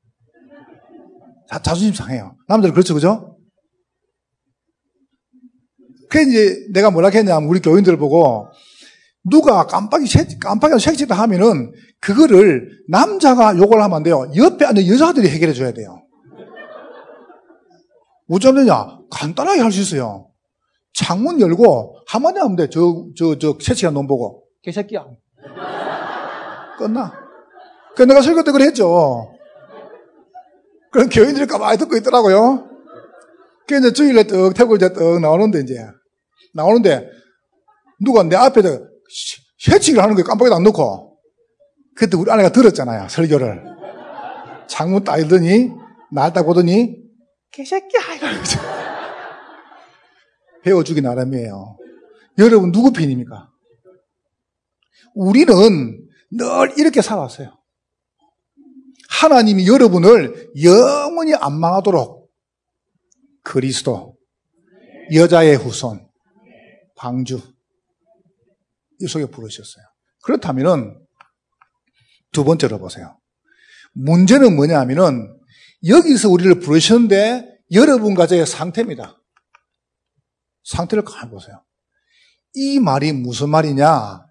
[1.49, 2.37] 자, 자존심 상해요.
[2.47, 3.37] 남자들 그렇죠, 그죠?
[6.09, 8.47] 그래, 이제 내가 뭐라 했냐면, 우리 교인들 보고,
[9.29, 10.05] 누가 깜빡이,
[10.39, 14.25] 깜빡이 색치다 하면은, 그거를 남자가 욕을 하면 안 돼요.
[14.35, 16.03] 옆에 앉은 여자들이 해결해 줘야 돼요.
[18.29, 18.97] 어쩌면 되냐?
[19.11, 20.29] 간단하게 할 수 있어요.
[20.93, 22.69] 창문 열고 한마디 하면 돼.
[22.69, 24.43] 저, 저, 저, 새치가 놈 보고.
[24.63, 25.05] 개새끼야.
[26.77, 27.13] 끝나.
[27.95, 29.33] 그 내가 설교 때 그랬죠.
[30.91, 32.67] 그럼 교인들이 가만히 듣고 있더라고요.
[33.67, 35.75] 그 이제 주일에 떡 태고 이제 떡 나오는데 이제.
[36.53, 37.07] 나오는데
[38.03, 38.61] 누가 내 앞에
[39.59, 41.19] 새치기를 하는 거 깜빡이도 안 넣고.
[41.95, 43.09] 그때 우리 아내가 들었잖아요.
[43.09, 43.63] 설교를.
[44.67, 45.69] 창문 딱 열더니
[46.11, 46.97] 날 딱 보더니,
[47.51, 48.15] 개새끼야!
[48.15, 48.59] 이러면서.
[50.63, 51.77] 배워주기 나름이에요.
[52.37, 53.49] 여러분, 누구 편입니까?
[55.13, 55.53] 우리는
[56.31, 57.57] 늘 이렇게 살았어요.
[59.09, 62.29] 하나님이 여러분을 영원히 안 망하도록
[63.43, 64.15] 그리스도,
[65.13, 66.07] 여자의 후손,
[66.95, 67.60] 방주, 이
[69.07, 69.83] 속에 부르셨어요.
[70.23, 70.97] 그렇다면은
[72.31, 73.17] 두 번째로 보세요.
[73.93, 75.37] 문제는 뭐냐 하면은
[75.87, 79.17] 여기서 우리를 부르셨는데 여러분 가정의 상태입니다.
[80.63, 81.63] 상태를 가만 보세요.
[82.53, 84.25] 이 말이 무슨 말이냐?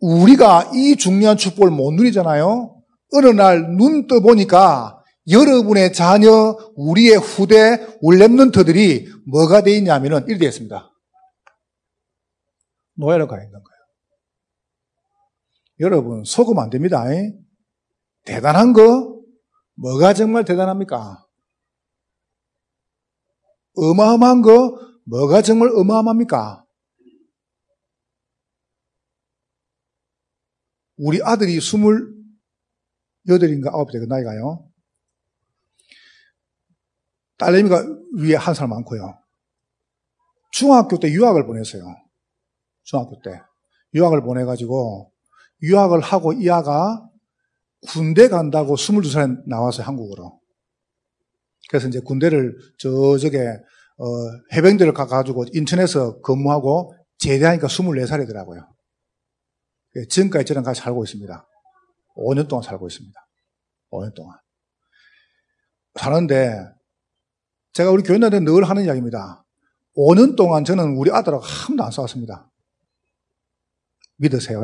[0.00, 2.76] 우리가 이 중요한 축복을 못 누리잖아요.
[3.12, 10.90] 어느 날 눈 떠보니까 여러분의 자녀, 우리의 후대, 울렘넌트들이 뭐가 돼 있냐면은 이렇게 되어 있습니다.
[12.96, 13.76] 노예로 가 있는 거예요.
[15.80, 17.04] 여러분, 속으면 안 됩니다.
[18.24, 19.22] 대단한 거,
[19.74, 21.24] 뭐가 정말 대단합니까?
[23.76, 26.64] 어마어마한 거, 뭐가 정말 어마어마합니까?
[30.96, 32.14] 우리 아들이 스물
[33.28, 34.66] 여덟인가 아홉 대 나이가요.
[37.36, 37.84] 딸내미가
[38.18, 39.18] 위에 한 살 많고요.
[40.52, 41.82] 중학교 때 유학을 보냈어요.
[42.86, 43.42] 중학교 때.
[43.94, 45.12] 유학을 보내가지고,
[45.62, 47.06] 유학을 하고 이 아가
[47.88, 50.40] 군대 간다고 22살에 나와서 한국으로.
[51.68, 53.38] 그래서 이제 군대를 저쪽에,
[53.98, 54.04] 어,
[54.54, 58.66] 해병대를 가가지고 인천에서 근무하고 제대하니까 24살이더라고요.
[60.08, 61.48] 지금까지 저랑 같이 살고 있습니다.
[62.16, 63.18] 5년 동안 살고 있습니다.
[63.90, 64.38] 5년 동안.
[65.98, 66.60] 사는데,
[67.72, 69.44] 제가 우리 교인들한테 늘 하는 이야기입니다.
[69.96, 72.50] 5년 동안 저는 우리 아들하고 한 번도 안 싸웠습니다.
[74.16, 74.62] 믿으세요?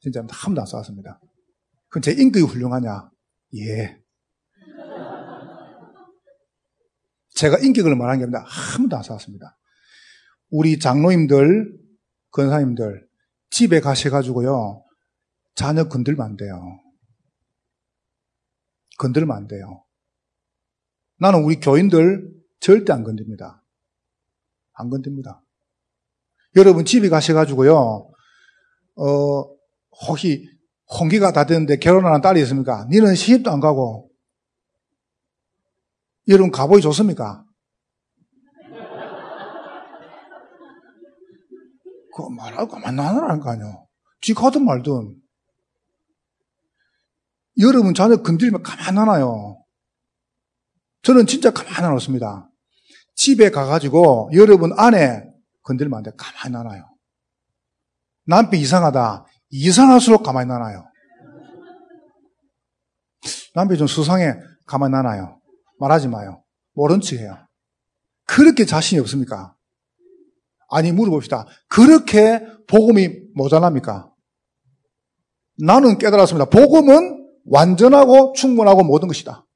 [0.00, 1.20] 진짜 한 번도 안 싸웠습니다.
[1.88, 3.10] 그럼 제 인격이 훌륭하냐?
[3.56, 4.00] 예.
[7.34, 9.58] 제가 인격을 말하는 게 아니라 한 번도 안 싸웠습니다.
[10.50, 11.78] 우리 장로님들,
[12.30, 13.08] 권사님들,
[13.50, 14.84] 집에 가셔가지고요,
[15.54, 16.80] 자녀 건들면 안 돼요.
[18.98, 19.84] 건들면 안 돼요.
[21.20, 23.64] 나는 우리 교인들 절대 안 건듭니다.
[24.74, 25.42] 안 건듭니다.
[26.58, 28.10] 여러분 집에 가셔가지고요,
[28.96, 29.44] 어,
[30.08, 30.44] 혹시
[30.98, 32.84] 홍기가 다 됐는데 결혼하는 딸이 있습니까?
[32.90, 34.10] 니는 시집도 안 가고,
[36.26, 37.44] 여러분 가보기 좋습니까?
[42.14, 43.72] 그거 말하고 가만 거 아니야.
[44.20, 45.14] 지 가든 말든.
[47.60, 49.62] 여러분 자녀 건드리면 가만 안 놔요.
[51.02, 52.50] 저는 진짜 가만 안 놨습니다.
[53.14, 55.28] 집에 가가지고 여러분 아내
[55.68, 56.10] 건들면 안 돼.
[56.16, 56.82] 가만히 놔놔요.
[58.26, 59.26] 남편 이상하다.
[59.50, 60.84] 이상할수록 가만히 놔놔요.
[63.54, 64.34] 남편 좀 수상해.
[64.66, 65.40] 가만히 놔놔요.
[65.78, 66.42] 말하지 마요.
[66.72, 67.36] 모른 척 해요.
[68.24, 69.54] 그렇게 자신이 없습니까?
[70.70, 71.46] 아니, 물어봅시다.
[71.68, 74.10] 그렇게 복음이 모자랍니까?
[75.58, 76.46] 나는 깨달았습니다.
[76.50, 79.46] 복음은 완전하고 충분하고 모든 것이다.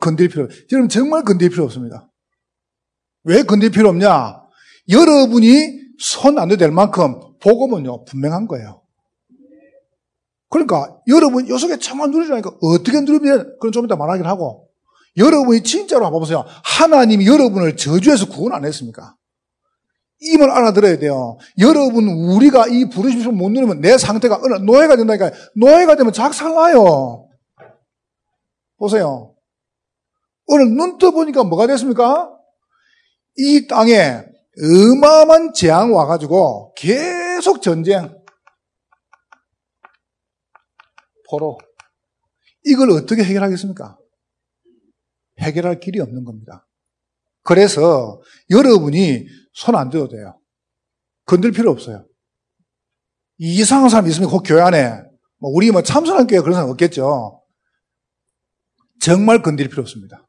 [0.00, 2.10] 건들 필요, 여러분 정말 건들 필요 없습니다.
[3.24, 4.47] 왜 건들 필요 없냐?
[4.88, 8.82] 여러분이 손 안 대도 될 만큼 복음은요, 분명한 거예요.
[10.48, 14.68] 그러니까 여러분 요 속에 참만 누리라니까 어떻게 누리면 그건 좀 이따 말하긴 하고
[15.16, 16.44] 여러분이 진짜로 한번 보세요.
[16.64, 19.14] 하나님이 여러분을 저주해서 구원 안 했습니까?
[20.20, 21.38] 임을 알아들어야 돼요.
[21.58, 27.28] 여러분, 우리가 이 부르심을 못 누리면 내 상태가 노예가 된다니까 노예가 되면 작살나요.
[28.78, 29.34] 보세요.
[30.46, 32.32] 오늘 눈 떠보니까 뭐가 됐습니까?
[33.36, 34.24] 이 땅에
[34.60, 38.14] 어마어마한 재앙 와가지고 계속 전쟁.
[41.30, 41.58] 포로.
[42.64, 43.98] 이걸 어떻게 해결하겠습니까?
[45.40, 46.66] 해결할 길이 없는 겁니다.
[47.44, 50.40] 그래서 여러분이 손 안 대도 돼요.
[51.26, 52.06] 건들 필요 없어요.
[53.38, 55.02] 이상한 사람 있으면 그 교회 안에,
[55.38, 57.42] 뭐 우리 뭐 참선한 교회 그런 사람 없겠죠.
[59.00, 60.26] 정말 건들 필요 없습니다.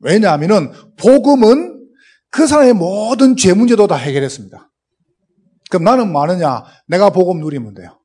[0.00, 1.73] 왜냐하면은 복음은
[2.34, 4.72] 그 사람의 모든 죄 문제도 다 해결했습니다.
[5.70, 6.64] 그럼 나는 많으냐?
[6.88, 8.00] 내가 복음 누리면 돼요.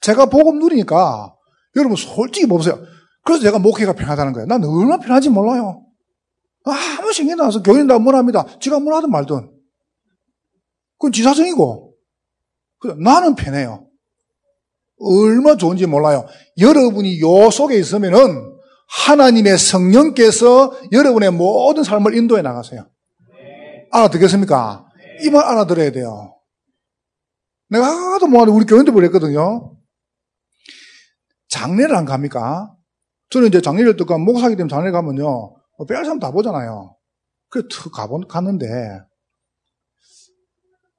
[0.00, 1.34] 제가 복음 누리니까
[1.74, 2.78] 여러분 솔직히 보세요.
[3.24, 4.46] 그래서 제가 목회가 편하다는 거예요.
[4.46, 5.84] 난 얼마나 편한지 몰라요.
[6.64, 8.46] 아무 신경 나서 교인 다 뭐랍니다.
[8.60, 9.50] 지가 뭐라든 말든.
[10.98, 11.92] 그건 지사정이고.
[13.02, 13.88] 나는 편해요.
[15.00, 16.26] 얼마 좋은지 몰라요.
[16.58, 18.54] 여러분이 요 속에 있으면은
[19.06, 22.88] 하나님의 성령께서 여러분의 모든 삶을 인도해 나가세요.
[23.90, 24.86] 알아듣겠습니까?
[25.22, 26.34] 이 말 알아들어야 돼요.
[27.68, 29.76] 내가 하도 뭐하는 우리 교인들 그랬거든요.
[31.48, 32.74] 장례를 안 갑니까?
[33.30, 35.24] 저는 이제 장례를 듣고 목사기 때문에 장례 가면요.
[35.78, 36.96] 뭐 빼앗 사람 다 보잖아요.
[37.48, 38.66] 그래, 툭 가본, 갔는데,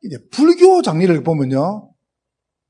[0.03, 1.91] 이제 불교 장례를 보면요.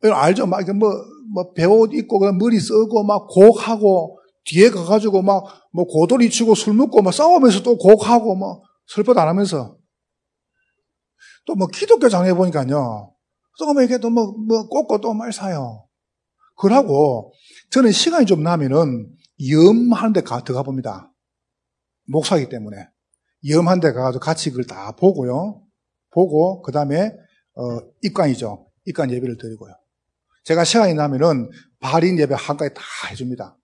[0.04, 0.48] 알죠?
[0.48, 0.92] 막, 뭐,
[1.34, 6.74] 뭐, 배옷 입고, 그냥 머리 쓰고, 막, 곡하고, 뒤에 가가지고, 막, 뭐, 고돌이 치고 술
[6.74, 9.77] 먹고, 막, 싸우면서 또 곡하고, 뭐, 슬퍼도 안 하면서.
[11.48, 13.14] 또 뭐, 기독교 장례 보니까요.
[13.60, 15.88] 또 뭐, 이렇게 또 뭐, 뭐, 꽂고 또 말 사요.
[16.58, 17.34] 그러고,
[17.72, 19.10] 저는 시간이 좀 나면은,
[19.50, 21.12] 염하는 데 가, 들어가 봅니다.
[22.08, 22.78] 목사기 때문에.
[23.50, 25.62] 염한 데 가가지고 같이 그걸 다 보고요.
[26.12, 27.12] 보고, 그 다음에,
[27.56, 28.68] 어, 입관이죠.
[28.86, 29.74] 입관 예배를 드리고요.
[30.44, 32.82] 제가 시간이 나면은 발인 예배 한가지 다
[33.12, 33.58] 해줍니다.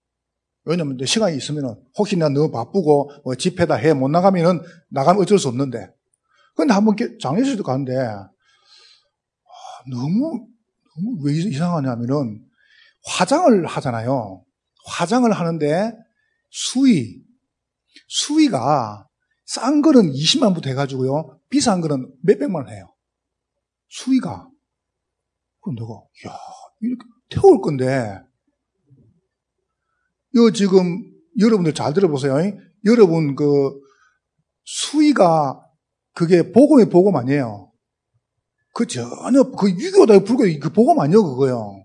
[0.66, 5.90] 왜냐면 시간이 있으면은 혹시나 너무 바쁘고 뭐 집회다 해 못 나가면은 나가면 어쩔 수 없는데.
[6.54, 8.28] 근데 한번 장례식도 가는데 아,
[9.90, 10.46] 너무
[10.96, 12.44] 너무 왜 이상하냐면은
[13.04, 14.44] 화장을 하잖아요.
[14.86, 15.92] 화장을 하는데
[16.50, 17.22] 수위
[18.08, 19.08] 수위가
[19.44, 21.38] 싼 거는 20만부터 해가지고요.
[21.50, 22.94] 비싼 거는 몇백만 원 해요.
[23.88, 24.48] 수위가.
[25.60, 25.92] 그럼 내가,
[26.28, 26.38] 야
[26.80, 28.18] 이렇게 태울 건데,
[30.34, 31.02] 이 지금
[31.38, 32.34] 여러분들 잘 들어보세요.
[32.84, 33.80] 여러분 그
[34.64, 35.63] 수위가
[36.14, 37.72] 그게 복음의 복음 아니에요.
[38.72, 41.84] 그 전혀 그 유교다 불교 그 복음 아니요 그거요.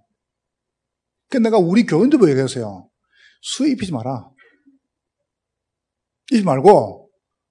[1.29, 2.89] 그 내가 우리 교인들 얘기했어요.
[3.41, 4.29] 수위 입히지 마라.
[6.31, 7.09] 입지 말고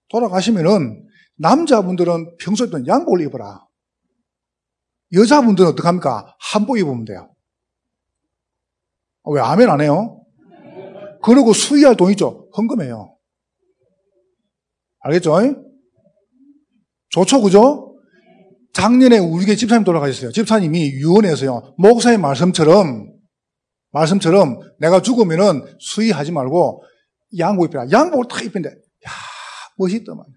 [0.09, 3.67] 돌아가시면은 남자분들은 평소에 양복을 입어라.
[5.13, 6.37] 여자분들은 어떡합니까?
[6.41, 7.35] 한복 입으면 돼요.
[9.25, 10.25] 왜 아멘 안 해요?
[11.23, 12.49] 그리고 수의할 돈 있죠?
[12.57, 13.17] 헌금해요.
[15.01, 15.68] 알겠죠?
[17.25, 17.97] 좋죠, 그죠?
[18.73, 20.31] 작년에 우리 집사님 돌아가셨어요.
[20.31, 21.75] 집사님이 유언해서요.
[21.79, 23.13] 목사의 말씀처럼,
[23.91, 26.85] 말씀처럼 내가 죽으면은 수의하지 말고
[27.39, 27.91] 양복 입혀라.
[27.91, 29.11] 양복을 탁 입힌데, 야
[30.15, 30.35] 말이야.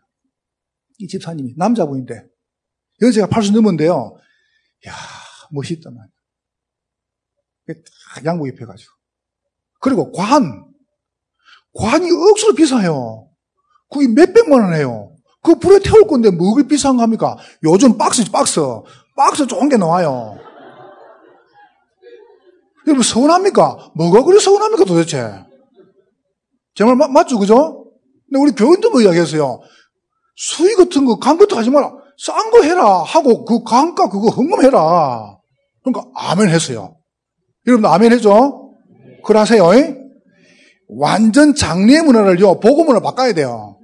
[0.99, 2.23] 이 집사님이 남자분인데,
[3.01, 4.17] 여자가 80 넘었는데요.
[4.87, 4.93] 야.
[8.15, 8.91] 딱 양복 입혀가지고.
[9.79, 10.65] 그리고 관.
[11.73, 13.29] 관이 억수로 비싸요.
[13.89, 15.10] 그게 몇백만 원 해요.
[15.43, 17.37] 그 불에 태울 건데 뭐가 비싼 겁니까?
[17.63, 18.59] 요즘 박스, 박스.
[19.15, 20.37] 박스 좋은 게 나와요.
[22.87, 23.91] 여러분, 서운합니까?
[23.95, 25.45] 뭐가 그리 서운합니까, 도대체?
[26.75, 27.85] 정말 마, 맞죠, 그죠?
[28.29, 29.61] 근데 우리 교인도 뭐 이야기했어요?
[30.35, 31.91] 수위 같은 거, 강부터 하지 마라.
[32.17, 33.01] 싼 거 해라.
[33.01, 35.37] 하고 그 강가 그거 헌금해라.
[35.83, 36.95] 그러니까 아멘 했어요.
[37.65, 38.61] 여러분 아멘 해줘.
[39.23, 39.71] 그러세요.
[40.87, 43.79] 완전 장례 문화를요, 문화 바꿔야 돼요.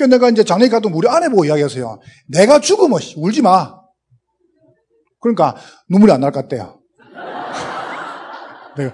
[0.00, 2.00] 그러니까 내가 이제 장례 가도 우리 아내 보고 이야기했어요.
[2.26, 3.74] 내가 죽으면 울지 마.
[5.20, 5.54] 그러니까
[5.90, 6.80] 눈물이 안 날 것 같대요.
[8.78, 8.92] 내가,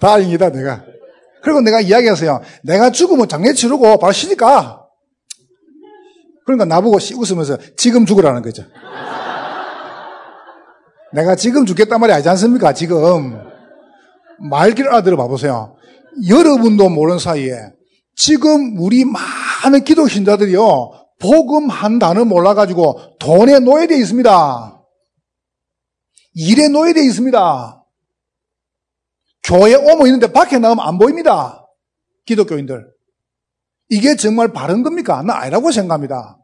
[0.00, 0.82] 다행이다, 내가.
[1.42, 2.40] 그리고 내가 이야기했어요.
[2.64, 4.84] 내가 죽으면 장례 치르고 바로 쉬니까.
[6.44, 8.64] 그러니까 나보고 웃으면서 지금 죽으라는 거죠.
[11.14, 12.72] 내가 지금 죽겠단 말이 아니지 않습니까?
[12.72, 13.40] 지금.
[14.50, 15.76] 말귀를 알아들어 봐보세요.
[16.28, 17.54] 여러분도 모르는 사이에
[18.16, 19.04] 지금 우리
[19.62, 21.08] 많은 기도 신자들이요.
[21.18, 24.82] 복음 한 단어 몰라가지고 돈에 노예되어 있습니다.
[26.34, 27.84] 일에 노예되어 있습니다.
[29.42, 31.66] 교회 오면 있는데 밖에 나가면 안 보입니다.
[32.24, 32.90] 기독교인들.
[33.90, 35.22] 이게 정말 바른 겁니까?
[35.22, 36.38] 나 아니라고 생각합니다.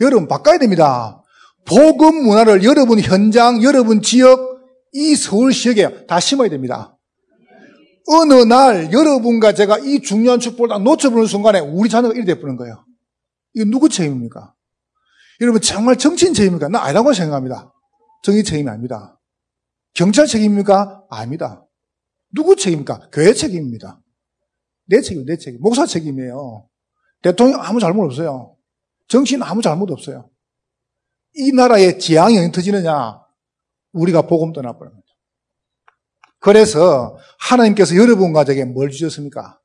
[0.00, 1.22] 여러분 바꿔야 됩니다.
[1.64, 4.60] 복음 문화를 여러분 현장, 여러분 지역,
[4.92, 6.91] 이 서울 지역에 다 심어야 됩니다.
[8.08, 12.84] 어느 날 여러분과 제가 이 중요한 축복을 딱 놓쳐보는 순간에 우리 자녀가 이렇게 돼버는 거예요.
[13.54, 14.54] 이거 누구 책임입니까?
[15.40, 16.68] 여러분 정말 정치인 책임입니까?
[16.68, 17.72] 나 아니라고 생각합니다.
[18.22, 19.20] 정의 책임이 아닙니다.
[19.94, 21.04] 경찰 책임입니까?
[21.10, 21.64] 아닙니다.
[22.34, 23.10] 누구 책임입니까?
[23.12, 24.00] 교회 책임입니다.
[24.86, 25.60] 내 책임, 내 책임.
[25.60, 26.68] 목사 책임이에요.
[27.22, 28.56] 대통령 아무 잘못 없어요.
[29.08, 30.30] 정치인 아무 잘못 없어요.
[31.34, 33.20] 이 나라의 지향이 터지느냐?
[33.92, 35.01] 우리가 복음 떠나버립니다.
[36.42, 39.58] 그래서 하나님께서 여러분 가족에 뭘 주셨습니까?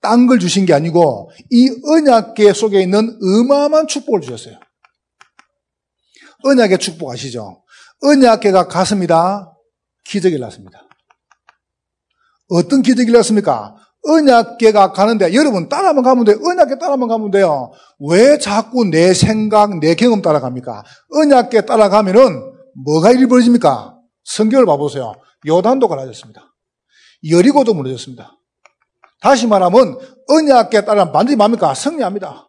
[0.00, 4.58] 딴 걸 주신 게 아니고 이 언약계 속에 있는 어마어마한 축복을 주셨어요.
[6.44, 7.62] 언약의 축복 아시죠?
[8.02, 9.52] 언약계가 갔습니다.
[10.04, 10.82] 기적이 났습니다.
[12.48, 13.76] 어떤 기적이 났습니까?
[14.04, 16.36] 언약계가 가는데 여러분 따라만 가면 돼요.
[16.44, 17.70] 언약계 따라만 가면 돼요.
[18.10, 20.82] 왜 자꾸 내 생각, 내 경험 따라갑니까?
[21.14, 22.52] 언약계 따라가면은
[22.84, 23.96] 뭐가 일이 벌어집니까?
[24.24, 25.14] 성경을 봐보세요.
[25.46, 26.54] 요단도 갈라졌습니다.
[27.30, 28.38] 여리고도 무너졌습니다.
[29.20, 31.74] 다시 말하면 언약계 따라 반드시 뭡니까?
[31.74, 32.48] 승리합니다.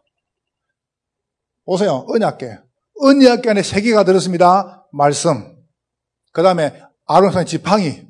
[1.66, 2.06] 보세요.
[2.08, 2.58] 언약계.
[3.00, 4.88] 언약계 안에 세 개가 들었습니다.
[4.92, 5.56] 말씀.
[6.32, 8.08] 그 다음에 아론산 지팡이.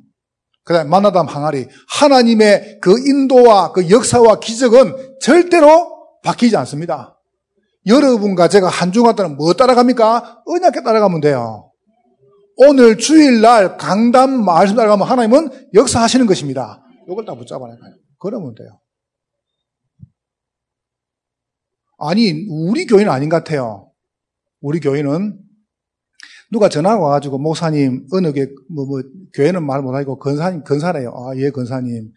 [0.63, 1.67] 그 다음에 만나담 항아리.
[1.89, 7.19] 하나님의 그 인도와 그 역사와 기적은 절대로 바뀌지 않습니다.
[7.85, 10.43] 여러분과 제가 한 주간 동안 뭐 따라갑니까?
[10.45, 11.72] 언약에 따라가면 돼요.
[12.55, 16.83] 오늘 주일날 강단 말씀 따라가면 하나님은 역사하시는 것입니다.
[17.09, 17.95] 이걸 다 붙잡아야 돼요.
[18.19, 18.79] 그러면 돼요.
[21.97, 23.91] 아니, 우리 교회는 아닌 것 같아요.
[24.61, 25.39] 우리 교회는
[26.51, 29.01] 누가 전화가 와가지고, 목사님, 어느 게, 뭐, 뭐,
[29.33, 31.11] 교회는 말 못하고, 건사님, 건사래요.
[31.15, 32.11] 아, 예, 건사님.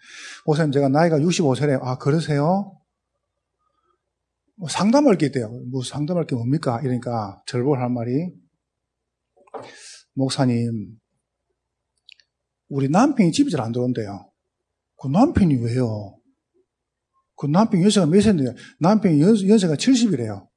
[0.44, 1.81] 목사님, 제가 나이가 65세래요.
[1.83, 2.72] 아, 그러세요?
[4.59, 5.51] 뭐 상담할 게 있대요.
[5.70, 6.81] 뭐 상담할 게 뭡니까?
[6.83, 8.33] 이러니까, 절복을 한 말이,
[10.16, 10.98] 목사님,
[12.68, 14.31] 우리 남편이 집에 잘 안 들어온대요.
[14.96, 16.16] 그 남편이 왜요?
[17.37, 20.48] 그 남편 연세가 몇 세인데, 남편이 연, 연세가 70이래요.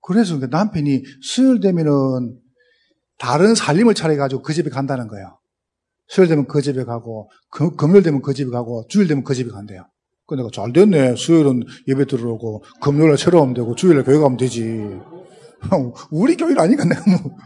[0.00, 2.40] 그래서 그 남편이 수요일 되면은
[3.18, 5.38] 다른 살림을 차려가지고 그 집에 간다는 거예요.
[6.06, 9.50] 수요일 되면 그 집에 가고, 금, 금요일 되면 그 집에 가고, 주일 되면 그 집에
[9.50, 9.86] 간대요.
[10.26, 11.16] 그 내가 잘 됐네.
[11.16, 14.80] 수요일은 예배 들어오고, 금요일에 새로 오면 되고, 주일에 교회 가면 되지.
[16.10, 17.36] 우리 교회는 아니까 내가 뭐.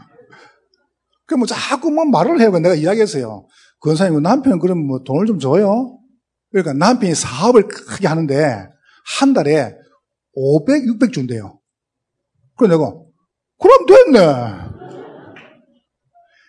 [1.33, 2.51] 그뭐 자꾸 뭐 말을 해요.
[2.51, 3.47] 내가 이야기했어요.
[3.81, 5.99] 권사님, 남편 그럼 뭐 돈을 좀 줘요?
[6.51, 8.67] 그러니까 남편이 사업을 크게 하는데,
[9.19, 9.75] 한 달에
[10.33, 11.59] 500, 600 준대요.
[12.57, 12.93] 그래 내가,
[13.59, 14.73] 그럼 됐네.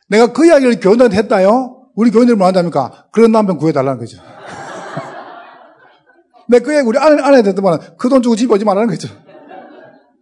[0.09, 1.91] 내가 그 이야기를 교인들한테 했다요?
[1.97, 3.09] 우리 교인들이 뭐 한답니까?
[3.13, 4.19] 그런 남편 구해달라는 거죠.
[6.49, 9.09] 내가 그 이야기 우리 아내, 아내한테 했더만 그 돈 주고 집 오지 말라는 거죠.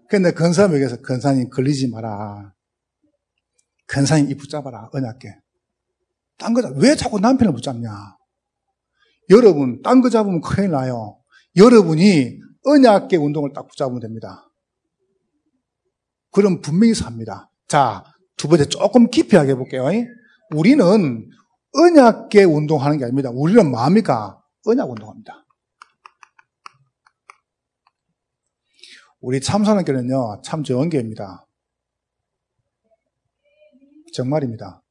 [0.08, 2.52] 근데 근사님에게서 근사님 걸리지 마라.
[3.92, 4.88] 근사님 이 붙잡아라.
[4.90, 5.28] 언약계.
[6.38, 7.90] 딴 거, 왜 자꾸 남편을 붙잡냐?
[9.28, 11.18] 여러분, 딴 거 잡으면 큰일 나요.
[11.56, 14.50] 여러분이 언약계 운동을 딱 붙잡으면 됩니다.
[16.30, 17.50] 그럼 분명히 삽니다.
[17.68, 18.02] 자,
[18.38, 19.84] 두 번째 조금 깊이 하게 해볼게요.
[20.54, 21.30] 우리는
[21.74, 23.28] 언약계 운동하는 게 아닙니다.
[23.30, 25.44] 우리는 마음이니까 언약 운동합니다.
[29.20, 31.46] 우리 참선학교는요, 참 좋은 교입니다.
[34.12, 34.82] 정말입니다.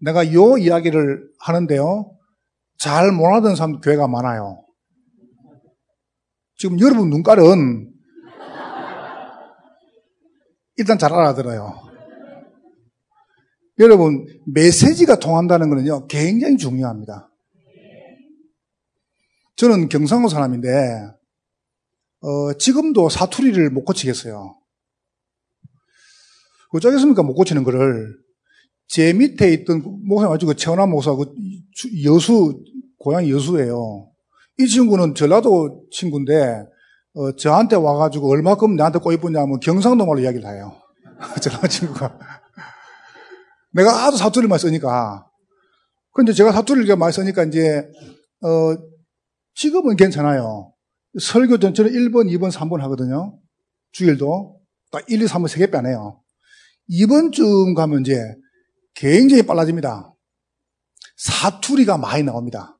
[0.00, 2.16] 내가 요 이야기를 하는데요,
[2.78, 4.64] 잘 몰라듣는 사람 교회가 많아요.
[6.56, 7.92] 지금 여러분 눈깔은
[10.76, 11.90] 일단 잘 알아들어요.
[13.78, 17.30] 여러분, 메시지가 통한다는 것은요, 굉장히 중요합니다.
[19.56, 20.68] 저는 경상도 사람인데,
[22.20, 24.59] 어, 지금도 사투리를 못 고치겠어요.
[26.72, 27.22] 어쩌겠습니까?
[27.22, 28.16] 못 고치는 거를.
[28.88, 31.26] 제 밑에 있던 목사님 아주 그 최원한 목사, 그
[32.04, 32.60] 여수,
[32.98, 34.08] 고향 여수예요.
[34.58, 36.64] 이 친구는 전라도 친구인데,
[37.14, 40.76] 어, 저한테 와가지고 얼마큼 나한테 꼬이쁘냐면 경상도 말로 이야기를 해요.
[41.40, 42.18] 전라도 친구가.
[43.72, 45.26] 내가 아주 사투리를 많이 쓰니까.
[46.12, 47.88] 근데 제가 사투리를 많이 쓰니까 이제,
[48.42, 48.76] 어,
[49.54, 50.72] 지금은 괜찮아요.
[51.20, 53.38] 설교 전, 저는 1번, 2번, 3번 하거든요.
[53.92, 54.60] 주일도.
[54.90, 56.19] 딱 1, 2, 3번 3개 빼네요.
[56.90, 58.20] 2번쯤 가면 이제
[58.94, 60.12] 굉장히 빨라집니다.
[61.16, 62.78] 사투리가 많이 나옵니다.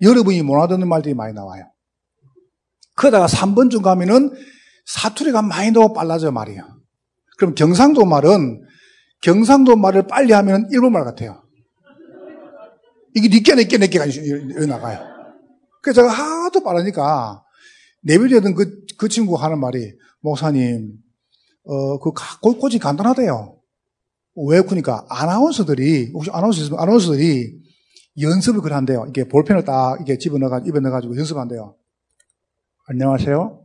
[0.00, 1.70] 여러분이 못 알아듣는 말들이 많이 나와요.
[2.96, 4.32] 그러다가 3번쯤 가면은
[4.86, 6.62] 사투리가 많이 너무 빨라져요, 말이에요.
[7.38, 8.64] 그럼 경상도 말은
[9.22, 11.42] 경상도 말을 빨리 하면 일본 말 같아요.
[13.14, 14.06] 이게 니께 내께 내께가
[14.66, 15.00] 나가요.
[15.82, 17.42] 그래서 제가 하도 빠르니까
[18.02, 20.92] 내비되던 그, 그 친구 하는 말이 목사님,
[21.70, 23.56] 어, 그 고지 간단하대요.
[24.48, 27.60] 왜 그러니까 아나운서들이 혹시 아나운서 있으면 아나운서들이
[28.20, 29.06] 연습을 그걸 한대요.
[29.08, 31.76] 이게 볼펜을 딱 이게 집어넣어 입에 넣어가지고 연습한대요.
[32.88, 33.62] 안녕하세요.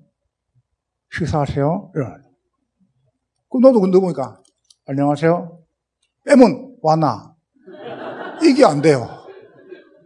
[1.17, 1.93] 식사하세요.
[1.95, 2.23] 이런.
[3.49, 4.39] 그럼 너도 넣어보니까,
[4.85, 5.59] 안녕하세요.
[6.25, 7.33] 빼면 왔나?
[8.43, 9.07] 이게 안 돼요.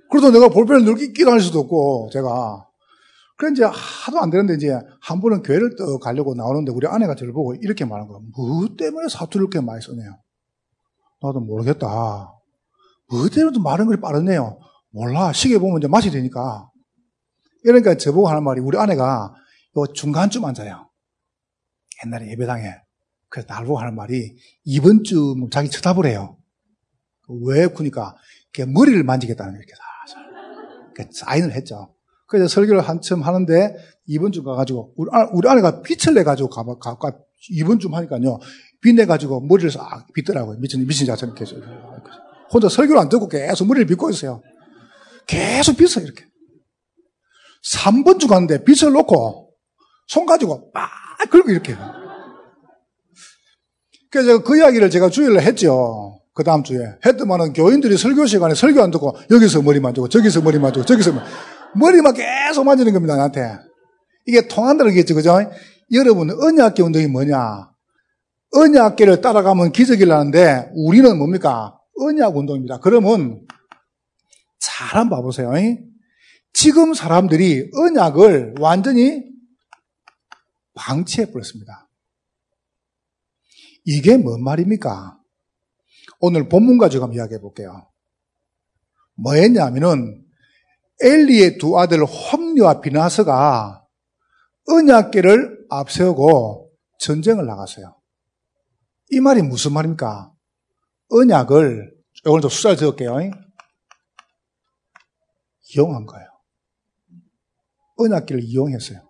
[0.09, 2.68] 그래도 내가 볼펜을 늘기 끼 다닐 수도 없고, 제가.
[3.39, 7.32] 그래, 이제 하도 안 되는데, 이제 한 번은 교회를 떠 가려고 나오는데, 우리 아내가 저를
[7.32, 8.19] 보고 이렇게 말한 거야.
[8.36, 10.17] 뭐 때문에 사투를 이렇게 많이 써내요?
[11.21, 11.88] 나도 모르겠다.
[13.10, 14.60] 뭐 때문에 말은 그리 빠르네요.
[14.91, 15.32] 몰라.
[15.32, 16.69] 시계 보면 이제 맛이 되니까.
[17.63, 19.33] 이러니까 저보고 하는 말이 우리 아내가
[19.77, 20.90] 요 중간쯤 앉아요.
[22.06, 22.73] 옛날에 예배당에.
[23.29, 24.35] 그래서 날 보고 하는 말이
[24.65, 26.37] 이번 쯤 자기 쳐다보 해요.
[27.46, 27.67] 왜?
[27.67, 28.15] 그러니까
[28.73, 29.73] 머리를 만지겠다는 이렇게
[30.08, 31.12] 살살.
[31.12, 31.96] 사인을 했죠.
[32.30, 33.75] 그래서 설교를 한참 하는데
[34.06, 37.17] 이번쯤 가가지고 우리, 아, 우리 아내가 빛을 내가지고 가, 가, 가
[37.50, 38.40] 이번쯤 하니까요.
[38.82, 40.60] 빛 내가지고 머리를 싹 빗더라고요.
[40.60, 41.58] 미친, 미친 자처럼 계속.
[42.54, 44.42] 혼자 설교를 안 듣고 계속 머리를 빗고 있어요.
[45.27, 46.25] 계속 빗어, 이렇게.
[47.65, 49.52] 3번 주 갔는데 빛을 놓고
[50.08, 50.90] 손 가지고 빡
[51.30, 51.75] 긁고 이렇게.
[54.12, 56.21] 그래서 그 이야기를 제가 주일날 했죠.
[56.34, 56.80] 그 다음 주에.
[57.06, 61.25] 했더만은 교인들이 설교 시간에 설교 안 듣고 여기서 머리 만지고 저기서 머리 만지고 저기서 머리
[61.75, 63.57] 만 계속 만지는 겁니다, 나한테.
[64.25, 65.37] 이게 통한다는 게있죠 그죠?
[65.91, 67.69] 여러분, 언약계 운동이 뭐냐?
[68.51, 71.79] 언약계를 따라가면 기적이라는데 우리는 뭡니까?
[71.97, 72.79] 언약 운동입니다.
[72.79, 73.45] 그러면
[74.59, 75.51] 잘 한번 봐보세요.
[76.53, 79.23] 지금 사람들이 언약을 완전히
[80.73, 81.89] 방치해버렸습니다.
[83.85, 85.17] 이게 뭔 말입니까?
[86.19, 87.89] 오늘 본문 가지고 한번 이야기해 볼게요.
[89.15, 90.29] 뭐였냐면은
[91.02, 93.85] 엘리의 두 아들 홈리와 비나스가
[94.67, 97.95] 언약계를 앞세우고 전쟁을 나갔어요.
[99.12, 100.31] 이 말이 무슨 말입니까?
[101.10, 101.93] 언약을
[102.25, 103.17] 오늘 좀 숫자를 적을게요.
[105.73, 106.27] 이용한 거예요.
[107.97, 109.10] 언약계를 이용했어요.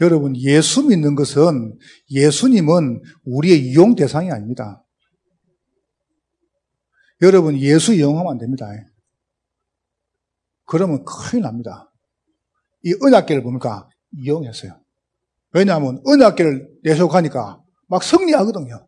[0.00, 1.78] 여러분, 예수 믿는 것은
[2.10, 4.84] 예수님은 우리의 이용 대상이 아닙니다.
[7.22, 8.66] 여러분, 예수 이용하면 안 됩니다.
[10.70, 11.92] 그러면 큰일 납니다.
[12.84, 13.88] 이 언약계를 뭡니까?
[14.12, 14.80] 이용했어요.
[15.52, 18.86] 왜냐하면 언약계를 내속하니까 막 승리하거든요.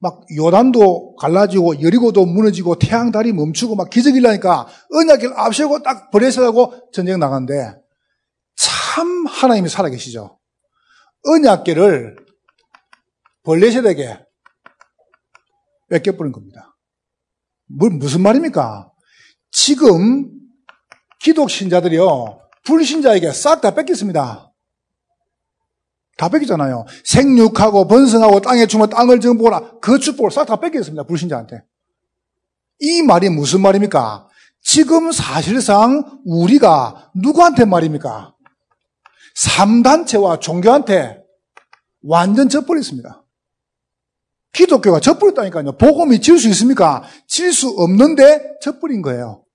[0.00, 6.90] 막 요단도 갈라지고 여리고도 무너지고 태양 달이 멈추고 막 기적이 나니까 언약계를 앞세우고 딱 버려서하고
[6.92, 7.76] 전쟁 나가는데
[8.56, 10.36] 참 하나님이 살아계시죠.
[11.26, 12.16] 언약계를
[13.44, 14.18] 벌레세대게
[15.90, 16.76] 뺏겨버린 겁니다.
[17.66, 18.90] 뭘 무슨 말입니까?
[19.52, 20.35] 지금
[21.26, 24.52] 기독 신자들이요 불신자에게 싹 다 뺏겼습니다.
[26.16, 26.86] 다 뺏기잖아요.
[27.04, 29.78] 생육하고 번성하고 땅에 주면 땅을 정복하라.
[29.80, 31.02] 그 축복을 싹 다 뺏겼습니다.
[31.02, 31.64] 불신자한테.
[32.78, 34.28] 이 말이 무슨 말입니까?
[34.62, 38.36] 지금 사실상 우리가 누구한테 말입니까?
[39.36, 41.24] 3단체와 종교한테
[42.04, 43.24] 완전 져버렸습니다.
[44.52, 45.76] 기독교가 져버렸다니까요.
[45.76, 47.02] 복음이 질 수 있습니까?
[47.26, 49.45] 질 수 없는데 져버린 거예요.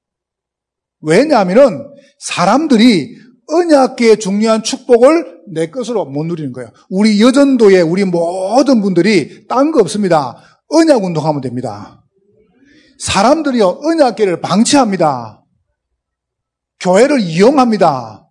[1.02, 3.16] 왜냐하면 사람들이
[3.48, 6.72] 언약계의 중요한 축복을 내 것으로 못 누리는 거예요.
[6.90, 10.42] 우리 여전도에 우리 모든 분들이 딴 거 없습니다.
[10.70, 12.04] 언약 운동하면 됩니다.
[13.00, 15.44] 사람들이요, 언약계를 방치합니다.
[16.80, 18.28] 교회를 이용합니다.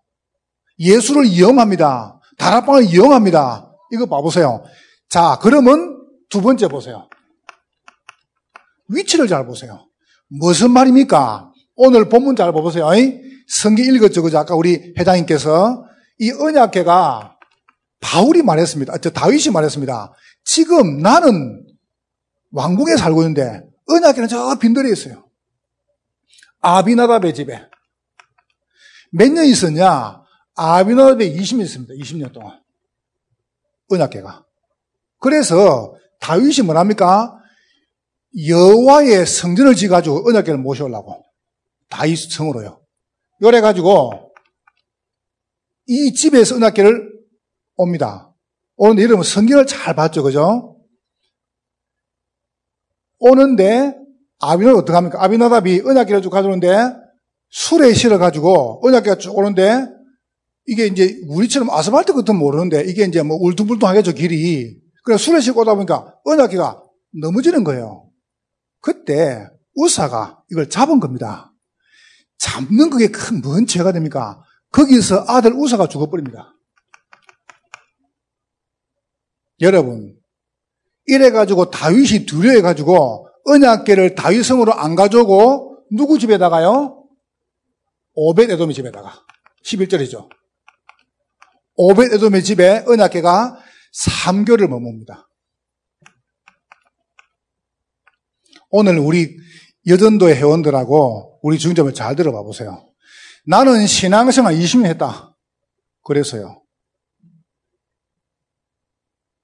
[0.78, 2.20] 예수를 이용합니다.
[2.38, 3.70] 다락방을 이용합니다.
[3.92, 4.64] 이거 봐보세요.
[5.08, 5.98] 자, 그러면
[6.30, 7.08] 두 번째 보세요.
[8.88, 9.86] 위치를 잘 보세요.
[10.28, 11.49] 무슨 말입니까?
[11.83, 12.91] 오늘 본문 잘 봐보세요.
[13.49, 14.22] 성경 읽었죠.
[14.22, 14.37] 그죠?
[14.39, 15.83] 아까 우리 회장님께서
[16.18, 17.39] 이 언약계가
[18.01, 18.99] 바울이 말했습니다.
[18.99, 20.12] 저 다윗이 말했습니다.
[20.45, 21.64] 지금 나는
[22.53, 25.26] 왕국에 살고 있는데 언약계는 저 빈들에 있어요.
[26.61, 27.62] 아비나답의 집에.
[29.11, 30.20] 몇 년 있었냐?
[30.57, 31.95] 아비나답에 20년 있습니다.
[31.95, 32.61] 20년 동안.
[33.89, 34.45] 언약계가.
[35.18, 37.39] 그래서 다윗이 뭐랍니까?
[38.47, 41.24] 여호와의 성전을 지가지고 언약계를 모셔오려고.
[41.91, 42.80] 다윗 성으로요.
[43.41, 44.32] 그래가지고
[45.86, 47.11] 이 집에서 은학계를
[47.76, 48.34] 옵니다.
[48.76, 50.78] 오는데 여러분 성경을 잘 봤죠, 그죠?
[53.18, 53.95] 오는데
[54.38, 55.22] 아비나답 어떻게 합니까?
[55.22, 56.95] 아비나답이 은학계를 쭉 가져오는데
[57.51, 59.86] 술에 실어가지고 은학계가 쭉 오는데
[60.66, 64.80] 이게 이제 우리처럼 아스팔트 같은 모르는데 이게 이제 뭐 울퉁불퉁하겠죠, 길이.
[65.05, 66.82] 그래 술에 실고 오다 보니까 은학계가
[67.20, 68.09] 넘어지는 거예요.
[68.80, 71.49] 그때 우사가 이걸 잡은 겁니다.
[72.41, 74.43] 잡는 그게 큰 뭔 죄가 됩니까?
[74.72, 76.55] 거기서 아들 우사가 죽어버립니다.
[79.61, 80.18] 여러분,
[81.07, 87.05] 이래가지고 다윗이 두려워해가지고 언약계를 다윗성으로 안 가져오고 누구 집에다가요?
[88.14, 89.12] 오벳 에돔의 집에다가
[89.64, 90.28] 11절이죠.
[91.74, 93.59] 오벳 에돔의 집에 언약계가
[93.93, 95.26] 3개월을 머뭅니다.
[98.70, 99.36] 오늘 우리
[99.86, 102.86] 여전도의 회원들하고 우리 중점을 잘 들어봐 보세요.
[103.47, 105.36] 나는 신앙생활 20년 했다.
[106.05, 106.62] 그래서요.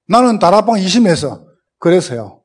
[0.07, 1.45] 나는 다락방 20년 했어.
[1.79, 2.43] 그래서요.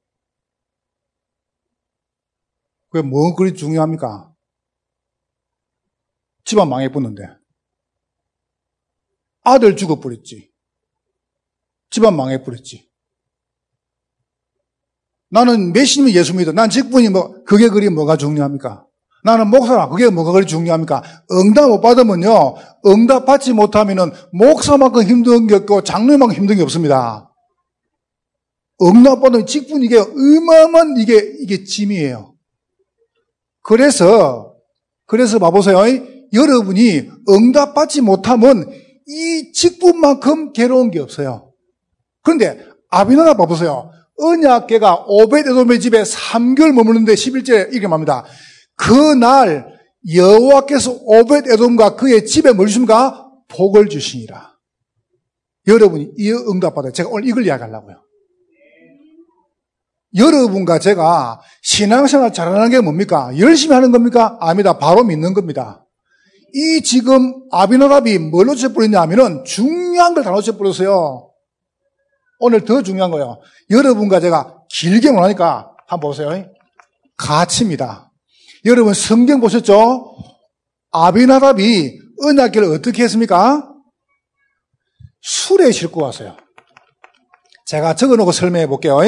[2.91, 4.33] 그게 뭐 그리 중요합니까?
[6.45, 7.23] 집안 망해버렸는데.
[9.45, 10.51] 아들 죽어버렸지.
[11.91, 12.91] 집안 망해버렸지.
[15.31, 16.53] 나는 몇십 년 예수 믿어.
[16.53, 18.87] 난 직분이 뭐, 그게 그리 뭐가 중요합니까?
[19.25, 19.89] 나는 목사라.
[19.89, 21.03] 그게 뭐가 그리 중요합니까?
[21.31, 22.55] 응답 못 받으면요.
[22.87, 27.31] 응답 받지 못하면은 목사만큼 힘든 게 없고 장로만큼 힘든 게 없습니다.
[28.83, 32.35] 응답 받으면 직분 이게 어마어마한 이게, 이게 짐이에요.
[33.63, 34.55] 그래서,
[35.07, 35.79] 그래서 봐보세요.
[36.33, 38.69] 여러분이 응답 받지 못하면
[39.07, 41.53] 이 직분만큼 괴로운 게 없어요.
[42.23, 42.59] 그런데
[42.91, 43.91] 아비나답 봐보세요.
[44.19, 48.25] 언약계가 오베데돔의 집에 3개월 머무는데 11절에 이렇게 말합니다.
[48.83, 49.73] 그날
[50.13, 53.31] 여호와께서 오벳 에돔과 그의 집에 뭘 주십니까?
[53.49, 54.53] 복을 주시니라.
[55.69, 56.93] 여러분이 이 응답 받아요.
[56.93, 58.03] 제가 오늘 이걸 이야기하려고요.
[60.17, 63.31] 여러분과 제가 신앙생활 잘하는 게 뭡니까?
[63.39, 64.37] 열심히 하는 겁니까?
[64.41, 64.79] 아니다.
[64.79, 65.87] 바로 믿는 겁니다.
[66.53, 71.31] 이 지금 아비나답이 뭘 놓쳐버렸냐 하면은 중요한 걸 다 놓쳐버렸어요.
[72.41, 73.41] 오늘 더 중요한 거예요.
[73.71, 76.45] 여러분과 제가 길게 못하니까 한번 보세요.
[77.17, 78.12] 가치입니다.
[78.65, 80.17] 여러분 성경 보셨죠?
[80.93, 83.69] 아비나답이 은하기를 어떻게 했습니까?
[85.21, 86.37] 술에 싣고 왔어요.
[87.67, 88.99] 제가 적어놓고 설명해 볼게요.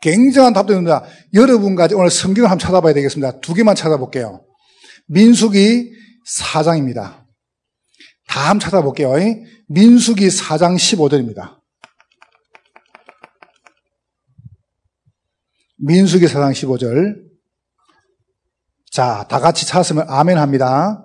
[0.00, 1.04] 굉장한 답변입니다.
[1.34, 3.40] 여러분과 오늘 성경을 한번 찾아봐야 되겠습니다.
[3.40, 4.44] 두 개만 찾아볼게요.
[5.08, 5.90] 민수기
[6.26, 7.24] 4장입니다.
[8.28, 9.14] 다 한번 찾아볼게요.
[9.68, 11.58] 민수기 4장 15절입니다.
[15.78, 17.27] 민수기 4장 15절.
[18.98, 21.04] 자, 다 같이 찾았으면 아멘 합니다.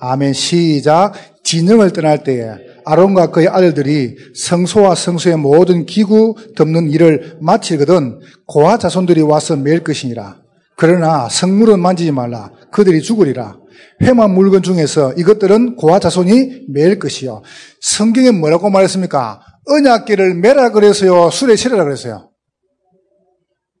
[0.00, 1.12] 아멘 시작.
[1.44, 8.18] 진영을 떠날 때에 아론과 그의 아들들이 성소와 성소의 모든 기구 덮는 일을 마치거든
[8.48, 10.36] 고아 자손들이 와서 매일 것이니라.
[10.76, 12.50] 그러나 성물은 만지지 말라.
[12.72, 13.56] 그들이 죽으리라.
[14.02, 17.42] 회만 물건 중에서 이것들은 고아 자손이 매일 것이요.
[17.80, 19.40] 성경에 뭐라고 말했습니까?
[19.64, 21.30] 언약계를 매라 그래서요.
[21.30, 22.32] 술에 실으라 그랬어요.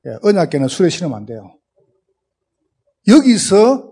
[0.06, 1.57] 예, 언약계는 술에 실으면 안 돼요.
[3.08, 3.88] 여기서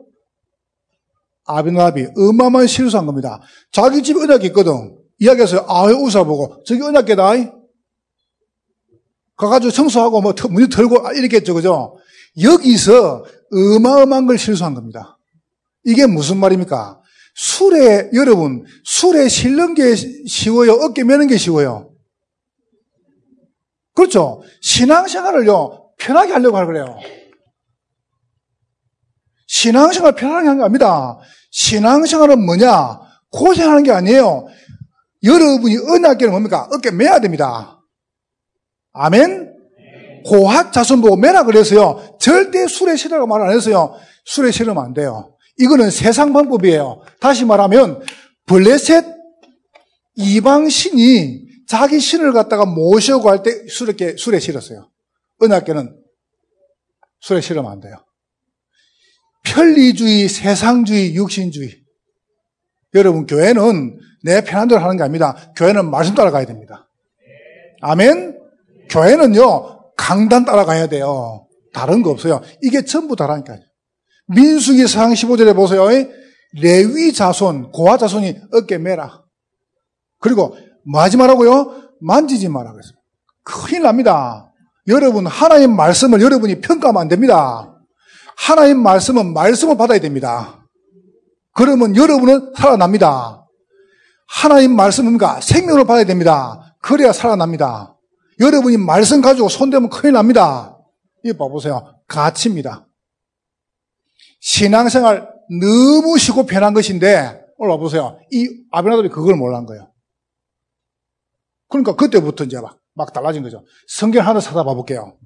[1.44, 3.40] 아비나비 어마어마한 실수한 겁니다.
[3.72, 4.98] 자기 집 언약이 있거든.
[5.18, 7.32] 이야기해서 아유 웃어보고 저기 언약계다.
[9.36, 11.54] 가가지고 청소하고 뭐 문이 털고 이렇게 했죠.
[11.54, 11.96] 그죠?
[12.42, 15.18] 여기서 어마어마한 걸 실수한 겁니다.
[15.84, 17.00] 이게 무슨 말입니까?
[17.34, 20.72] 술에, 여러분, 술에 실는 게 쉬워요?
[20.72, 21.92] 어깨 매는 게 쉬워요?
[23.94, 24.42] 그렇죠?
[24.62, 26.98] 신앙생활을요, 편하게 하려고 할 거래요.
[29.60, 31.18] 신앙생활 편하게 하는 게 아닙니다.
[31.50, 33.00] 신앙생활은 뭐냐?
[33.30, 34.46] 고생하는 게 아니에요.
[35.22, 36.68] 여러분이 언약계는 뭡니까?
[36.72, 37.80] 어깨 매야 됩니다.
[38.92, 39.54] 아멘?
[40.26, 42.16] 고학 자손 보고 매라 그래서요.
[42.20, 43.94] 절대 술에 싫으라고 말 안 했어요.
[44.24, 45.36] 술에 싫으면 안 돼요.
[45.58, 47.02] 이거는 세상 방법이에요.
[47.20, 48.02] 다시 말하면
[48.46, 49.04] 블레셋
[50.16, 54.90] 이방 신이 자기 신을 갖다가 모셔고 할 때 술에, 술에 싫었어요.
[55.42, 55.96] 은학계는
[57.20, 58.05] 술에 싫으면 안 돼요.
[59.46, 61.70] 편리주의, 세상주의, 육신주의.
[62.94, 65.36] 여러분, 교회는 내 편한 대로 하는 게 아닙니다.
[65.56, 66.88] 교회는 말씀 따라가야 됩니다.
[67.80, 68.38] 아멘?
[68.90, 71.46] 교회는요, 강단 따라가야 돼요.
[71.72, 72.40] 다른 거 없어요.
[72.62, 73.60] 이게 전부 다라니까요.
[74.28, 75.86] 민수기 상 15절에 보세요.
[76.60, 79.22] 레위 자손, 고아 자손이 어깨 매라.
[80.18, 80.56] 그리고
[80.90, 81.90] 뭐 하지 말라고요?
[82.00, 82.94] 만지지 마라 그랬어요.
[83.42, 84.52] 큰일 납니다.
[84.88, 87.75] 여러분, 하나님 말씀을 여러분이 평가하면 안 됩니다.
[88.36, 90.68] 하나님 말씀은 말씀을 받아야 됩니다.
[91.52, 93.46] 그러면 여러분은 살아납니다.
[94.28, 95.40] 하나님 말씀입니까?
[95.40, 96.76] 생명을 받아야 됩니다.
[96.80, 97.96] 그래야 살아납니다.
[98.38, 100.78] 여러분이 말씀 가지고 손대면 큰일 납니다.
[101.24, 101.94] 이거 봐보세요.
[102.06, 102.86] 가치입니다.
[104.40, 105.28] 신앙생활
[105.60, 108.18] 너무 쉽고 편한 것인데, 오늘 와보세요.
[108.30, 109.90] 이 아베나들이 그걸 몰란 거예요.
[111.68, 113.64] 그러니까 그때부터 이제 막, 막 달라진 거죠.
[113.88, 115.16] 성경 하나 찾아봐 볼게요.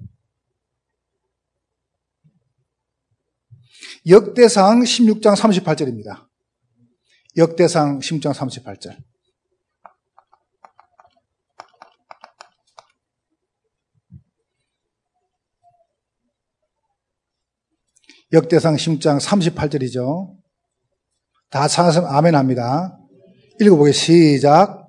[4.07, 6.27] 역대상 16장 38절입니다.
[7.37, 8.97] 역대상 16장 38절.
[18.33, 20.35] 역대상 16장 38절이죠.
[21.51, 22.97] 다 찾아서 아멘 합니다.
[23.59, 24.81] 읽어보게 시작.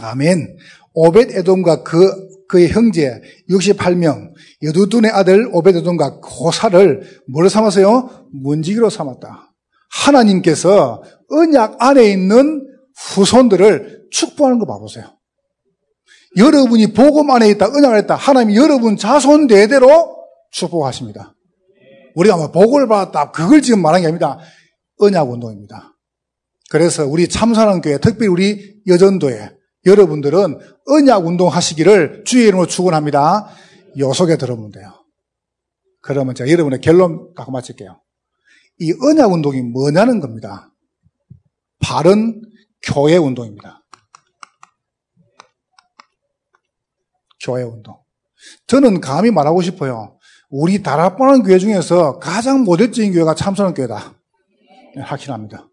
[0.00, 0.56] 아멘.
[1.00, 3.20] 오벳 에돔과 그 그의 형제
[3.50, 4.32] 68명
[4.64, 8.26] 여두둔의 아들 오벳 에돔과 고사를 뭘 삼았어요?
[8.32, 9.54] 문지기로 삼았다.
[9.90, 15.04] 하나님께서 언약 안에 있는 후손들을 축복하는 거 봐보세요.
[16.36, 18.16] 여러분이 복음 안에 있다, 안에 있다.
[18.16, 20.16] 하나님이 여러분 자손 대대로
[20.50, 21.36] 축복하십니다.
[22.16, 23.30] 우리가 뭐 복을 받았다.
[23.30, 24.38] 그걸 지금 말하는 게 아닙니다.
[24.98, 25.94] 언약 운동입니다.
[26.70, 29.57] 그래서 우리 참사랑 교회, 특별히 우리 여전도에
[29.88, 33.48] 여러분들은 언약 운동 하시기를 주의 이름으로 축원합니다.
[33.98, 34.92] 요 속에 들어보면 돼요.
[36.00, 38.00] 그러면 제가 여러분의 결론 갖고 마칠게요.
[38.80, 40.72] 이 언약 운동이 뭐냐는 겁니다.
[41.80, 42.42] 바른
[42.82, 43.82] 교회 운동입니다.
[47.40, 47.98] 교회 운동.
[48.66, 50.18] 저는 감히 말하고 싶어요.
[50.50, 54.14] 우리 다락방한 교회 중에서 가장 모델적인 교회가 참선한 교회다.
[55.02, 55.68] 확신합니다.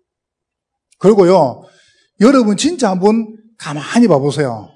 [0.99, 1.63] 그리고요,
[2.22, 4.70] 여러분 진짜 한번 가만히 봐보세요.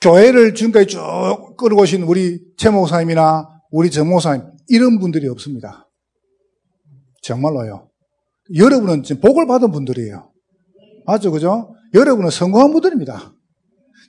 [0.00, 5.88] 교회를 지금까지 쭉 끌고 오신 우리 최 목사님이나 우리 정 목사님, 이런 분들이 없습니다.
[7.22, 7.88] 정말로요.
[8.56, 10.30] 여러분은 지금 복을 받은 분들이에요.
[11.06, 11.30] 맞죠?
[11.30, 11.74] 그죠?
[11.94, 13.32] 여러분은 성공한 분들입니다.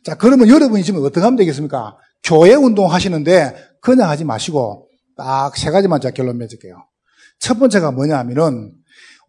[0.04, 1.98] 자, 그러면 여러분이 지금 어떻게 하면 되겠습니까?
[2.24, 6.76] 교회 운동 하시는데 그냥 하지 마시고 딱 세 가지만 제가 결론 맺을게요.
[7.40, 8.74] 첫 번째가 뭐냐 하면은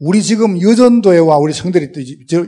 [0.01, 1.93] 우리 지금 여전도회와 우리 성들이
[2.29, 2.45] 저,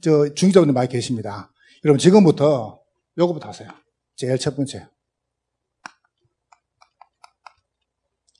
[0.00, 1.52] 저 중직자분들 많이 계십니다.
[1.84, 2.80] 여러분 지금부터
[3.16, 3.68] 요거부터 하세요.
[4.16, 4.88] 제일 첫 번째.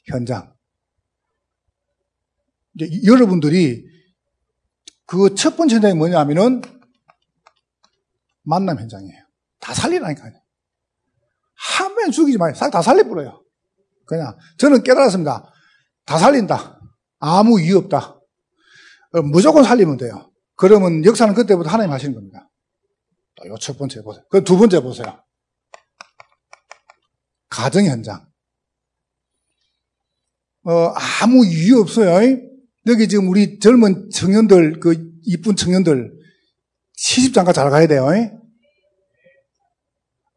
[0.06, 0.54] 현장.
[2.74, 3.84] 이제 여러분들이
[5.06, 6.60] 그 첫 번째 현장이 뭐냐 하면은
[8.42, 9.22] 만남 현장이에요.
[9.60, 10.32] 다 살리라니까요.
[11.54, 12.52] 한명 죽이지 마요.
[12.54, 13.42] 다 살려버려요.
[14.06, 14.36] 그냥.
[14.58, 15.52] 저는 깨달았습니다.
[16.04, 16.80] 다 살린다.
[17.18, 18.17] 아무 이유 없다.
[19.12, 20.30] 어, 무조건 살리면 돼요.
[20.56, 22.50] 그러면 역사는 그때부터 하나님 하시는 겁니다.
[23.46, 24.24] 요 첫 번째 보세요.
[24.30, 25.22] 그 두 번째 보세요.
[27.48, 28.26] 가정 현장.
[30.64, 30.92] 어,
[31.22, 32.36] 아무 이유 없어요.
[32.86, 36.12] 여기 지금 우리 젊은 청년들, 그 이쁜 청년들
[36.96, 38.06] 시집 장가 잘 가야 돼요.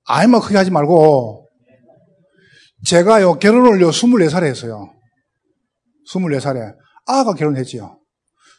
[0.05, 1.49] 아이만 크게 하지 말고
[2.85, 4.93] 제가요 결혼을 요 24살에 했어요.
[6.09, 6.75] 24살에
[7.07, 8.00] 아가 결혼했지요.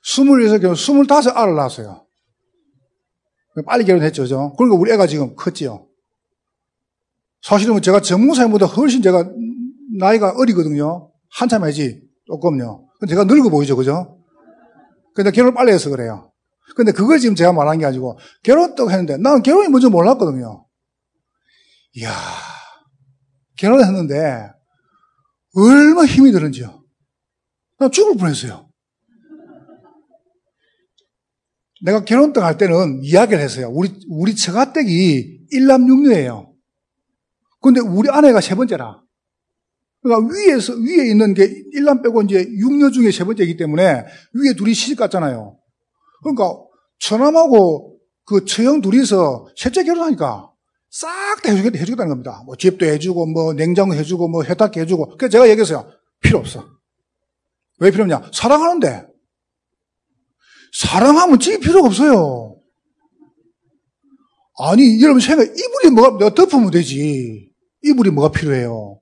[0.04, 2.06] 24살 결혼 25 알을 낳았어요.
[3.66, 4.26] 빨리 결혼했죠.
[4.26, 5.86] 죠 그러니까 우리 애가 지금 컸지요.
[7.42, 9.30] 사실은 제가 전무사님보다 훨씬 제가
[9.98, 11.10] 나이가 어리거든요.
[11.30, 12.88] 한참 하지 조금요.
[12.98, 13.76] 근데 제가 늙어 보이죠.
[13.76, 14.18] 그죠?
[15.14, 16.32] 근데 결혼을 빨리 해서 그래요.
[16.76, 20.66] 근데 그걸 지금 제가 말한 게 아니고 결혼 또 했는데 나는 결혼이 뭔지 몰랐거든요.
[21.94, 22.10] 이야,
[23.56, 24.50] 결혼했는데
[25.54, 26.82] 얼마나 힘이 들은지요.
[27.78, 28.71] 나 죽을 뻔했어요.
[31.82, 33.70] 내가 결혼 때할 때는 이야기를 했어요.
[33.72, 36.52] 우리, 우리 처가댁이 일남육녀예요.
[37.60, 39.02] 근데 우리 아내가 세 번째라.
[40.02, 44.04] 그러니까 위에서, 위에 있는 게 일남 빼고 이제 육녀 중에 세 번째이기 때문에
[44.34, 45.58] 위에 둘이 시집 갔잖아요.
[46.22, 46.56] 그러니까
[46.98, 50.52] 처남하고 그 처형 둘이서 셋째 결혼하니까
[50.90, 52.42] 싹 다 해주겠다, 해주겠다는 겁니다.
[52.44, 55.16] 뭐 집도 해주고, 뭐 냉장고 해주고, 뭐 세탁기 해주고.
[55.16, 55.90] 그래서 제가 얘기했어요.
[56.20, 56.68] 필요 없어.
[57.78, 58.30] 왜 필요 없냐?
[58.32, 59.11] 사랑하는데.
[60.72, 62.56] 사랑하면 집이 필요가 없어요.
[64.58, 67.50] 아니, 여러분 생각, 이불이 뭐가, 내가 덮으면 되지.
[67.82, 69.00] 이불이 뭐가 필요해요.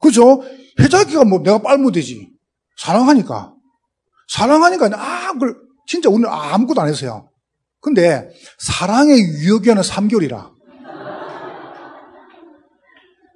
[0.00, 0.42] 그죠?
[0.80, 2.30] 해자기가 뭐 내가 빨면 되지.
[2.76, 3.54] 사랑하니까.
[4.28, 5.56] 사랑하니까, 아, 그걸,
[5.86, 7.30] 진짜 오늘 아무것도 안 했어요.
[7.80, 8.28] 근데,
[8.58, 10.58] 사랑의 유효기한은 3개월이라.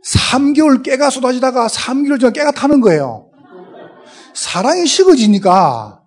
[0.04, 3.30] 3개월 깨가 쏟아지다가 3개월 전에 깨가 타는 거예요.
[4.34, 6.01] 사랑이 식어지니까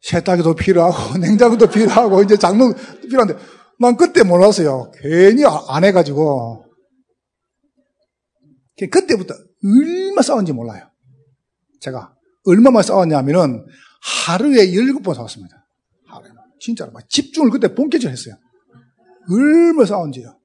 [0.00, 2.78] 세탁기도 필요하고 냉장고도 필요하고 이제 장롱도
[3.08, 3.36] 필요한데
[3.80, 4.90] 난 그때 몰랐어요.
[5.00, 6.64] 괜히 안 해가지고
[8.90, 9.34] 그때부터
[9.64, 10.88] 얼마 싸웠는지 몰라요.
[11.80, 12.14] 제가
[12.46, 13.64] 얼마만 싸웠냐면은
[14.26, 15.66] 하루에 17번 싸웠습니다.
[16.06, 16.30] 하루에.
[16.60, 18.34] 진짜로 막 집중을 그때 본캐질 했어요.
[19.30, 20.38] 얼마 싸웠는지요.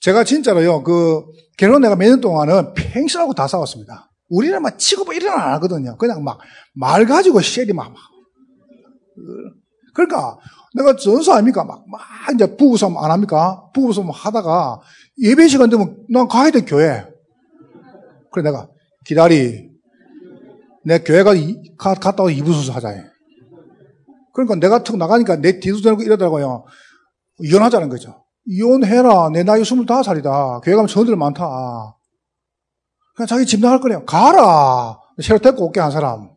[0.00, 1.22] 제가 진짜로요, 그,
[1.56, 4.10] 결혼 내가 몇 년 동안은 팽실하고 다 싸웠습니다.
[4.28, 5.96] 우리는 막 치고 뭐 일어나 안 하거든요.
[5.96, 6.40] 그냥 막,
[6.74, 7.40] 말 가지고
[7.72, 7.98] 막, 막.
[9.94, 10.38] 그러니까,
[10.74, 11.64] 내가 전수 아닙니까?
[11.64, 12.00] 막, 막,
[12.34, 13.70] 이제 부부싸움 안 합니까?
[13.72, 14.80] 부부싸움 하다가,
[15.22, 17.06] 예배 시간 되면 난 가야 돼, 교회.
[18.32, 18.68] 그래, 내가,
[19.06, 19.70] 기다리.
[20.84, 21.32] 내 교회가
[21.78, 22.94] 가, 갔다 와 이부수수 하자.
[24.34, 26.64] 그러니까 내가 턱 나가니까 내 뒤도 되고 이러더라고요.
[27.38, 28.24] 이혼하자는 거죠.
[28.46, 29.30] 이혼해라.
[29.30, 30.60] 내 나이 25살이다.
[30.62, 31.96] 교회 가면 전들 많다.
[33.16, 34.04] 그냥 자기 집 나갈 거래요.
[34.04, 34.98] 가라.
[35.22, 36.33] 새로 데리고 올게, 한 사람.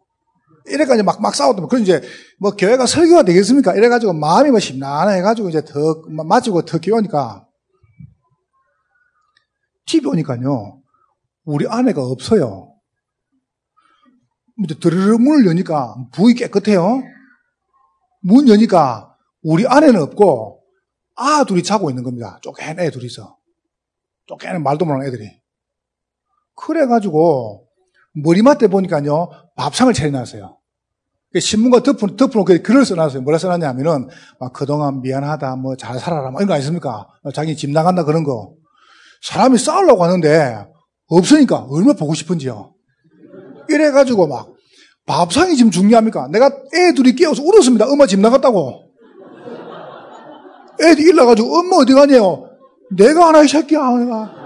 [0.68, 1.70] 이래가지고 막, 막 싸웠더만.
[1.70, 2.02] 그럼 이제,
[2.40, 3.76] 뭐, 교회가 설교가 되겠습니까?
[3.76, 7.48] 이래가지고 마음이 뭐 심란해가지고 이제 더, 맞지고 더 기우니까.
[9.86, 10.82] 집에 오니까요.
[11.46, 12.74] 우리 아내가 없어요.
[14.64, 17.04] 이제 드르르 문을 여니까 부이 깨끗해요.
[18.22, 20.62] 문 여니까 우리 아내는 없고
[21.16, 22.40] 아 둘이 자고 있는 겁니다.
[22.42, 23.38] 쪼개는 애 둘이서.
[24.26, 25.30] 쪼개는 말도 못하는 애들이.
[26.56, 27.68] 그래가지고
[28.14, 30.57] 머리맡에 보니까요 밥상을 차려놨어요.
[31.38, 33.22] 신문과 덮어, 덮어놓고 글을 써놨어요.
[33.22, 34.08] 뭐라 써놨냐면은
[34.40, 37.08] 막 그동안 미안하다, 뭐 잘 살아라, 뭐 이런 거 아니습니까?
[37.34, 38.54] 자기 집 나간다 그런 거.
[39.24, 40.66] 사람이 싸우려고 하는데
[41.08, 42.74] 없으니까 얼마나 보고 싶은지요.
[43.70, 44.54] 이래가지고 막
[45.06, 46.28] 밥상이 지금 중요합니까?
[46.30, 47.86] 내가 애 둘이 깨워서 울었습니다.
[47.92, 48.84] 엄마 집 나갔다고.
[50.82, 52.50] 애들이 일러가지고 엄마 어디 가냐요?
[52.96, 53.80] 내가 하나 이 새끼야.
[53.98, 54.37] 내가.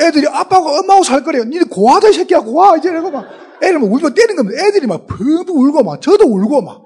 [0.00, 1.44] 애들이 아빠가 엄마하고 살 거래요.
[1.44, 3.26] 니네 고하다 이 새끼야 고하 이제 내가 막
[3.62, 4.62] 애를 막 울고 때리는 겁니다.
[4.64, 6.82] 애들이 막 펑펑 울고 막 저도 울고 막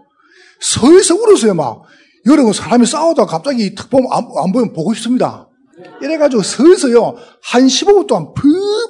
[0.61, 1.82] 서에서 울었어요, 막.
[2.26, 5.48] 여러분, 사람이 싸우다가 갑자기 탁 보면 안, 안 보이면 보고 싶습니다.
[6.00, 8.44] 이래가지고 서서요, 한 15분 동안 푹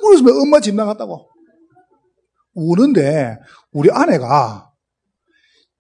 [0.05, 1.29] 울었으면 엄마 집 나갔다고.
[2.55, 3.37] 우는데,
[3.73, 4.71] 우리 아내가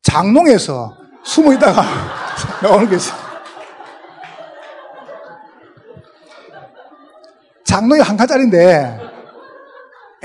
[0.03, 1.82] 장롱에서 숨어 있다가
[2.62, 3.26] 나오는 게 있어요.
[7.77, 8.99] 장롱이 한 칸짜리인데,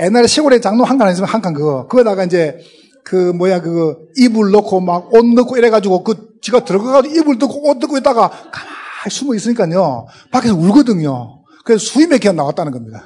[0.00, 1.86] 옛날에 시골에 장롱 한 칸 있으면 한 칸 그거.
[1.86, 2.58] 그거다가 이제,
[3.04, 7.76] 그, 뭐야, 그, 이불 넣고 막 옷 넣고 이래가지고 그, 지가 들어가가지고 이불 넣고 옷
[7.76, 10.06] 넣고 있다가 가만히 숨어 있으니까요.
[10.30, 11.42] 밖에서 울거든요.
[11.64, 13.04] 그래서 몇 개가 나왔다는 겁니다.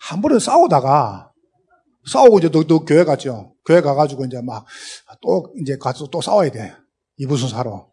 [0.00, 1.30] 한 번은 싸우다가,
[2.10, 3.52] 싸우고 이제 또, 또 교회 갔죠.
[3.64, 4.64] 교회 가가지고 이제 막,
[5.22, 6.74] 또, 이제 가서 또 싸워야 돼.
[7.18, 7.86] 이부 순 사러.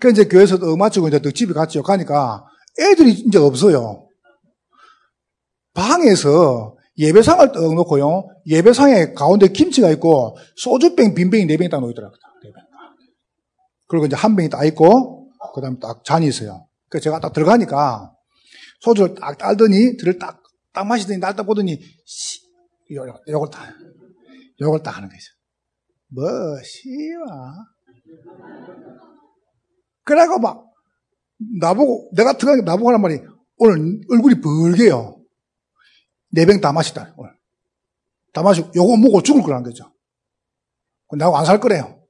[0.00, 1.82] 그 이제 교회에서 도 맞추고 이제 또 집에 갔죠.
[1.82, 2.44] 가니까
[2.80, 4.08] 애들이 이제 없어요.
[5.74, 8.28] 방에서 예배상을 떡 놓고요.
[8.46, 12.18] 예배상에 가운데 김치가 있고 소주병 빈병이 네 병이 딱 놓이더라고요.
[12.44, 12.64] 네 병.
[13.86, 16.66] 그리고 이제 한 병이 딱 있고 그 다음에 딱 잔이 있어요.
[16.88, 18.12] 그래서 제가 딱 들어가니까
[18.80, 20.40] 소주를 딱 딸더니 들을 딱,
[20.72, 22.40] 딱 마시더니 날 딱 보더니 씨,
[22.92, 23.74] 요, 요, 요걸 딱,
[24.60, 25.22] 요걸 딱 하는 거죠.
[26.08, 26.22] 뭐,
[26.62, 27.54] 씨와.
[30.04, 30.64] 그래가 막,
[31.60, 33.20] 나보고, 내가 들어가니까 나보고 하는 말이,
[33.58, 35.16] 오늘 얼굴이 벌게요.
[36.30, 37.32] 네 병 다 마시다, 오늘.
[38.32, 39.92] 다 마시고, 요거 먹고 죽을 거라는 거죠.
[41.16, 42.00] 나하고 안 살 거래요.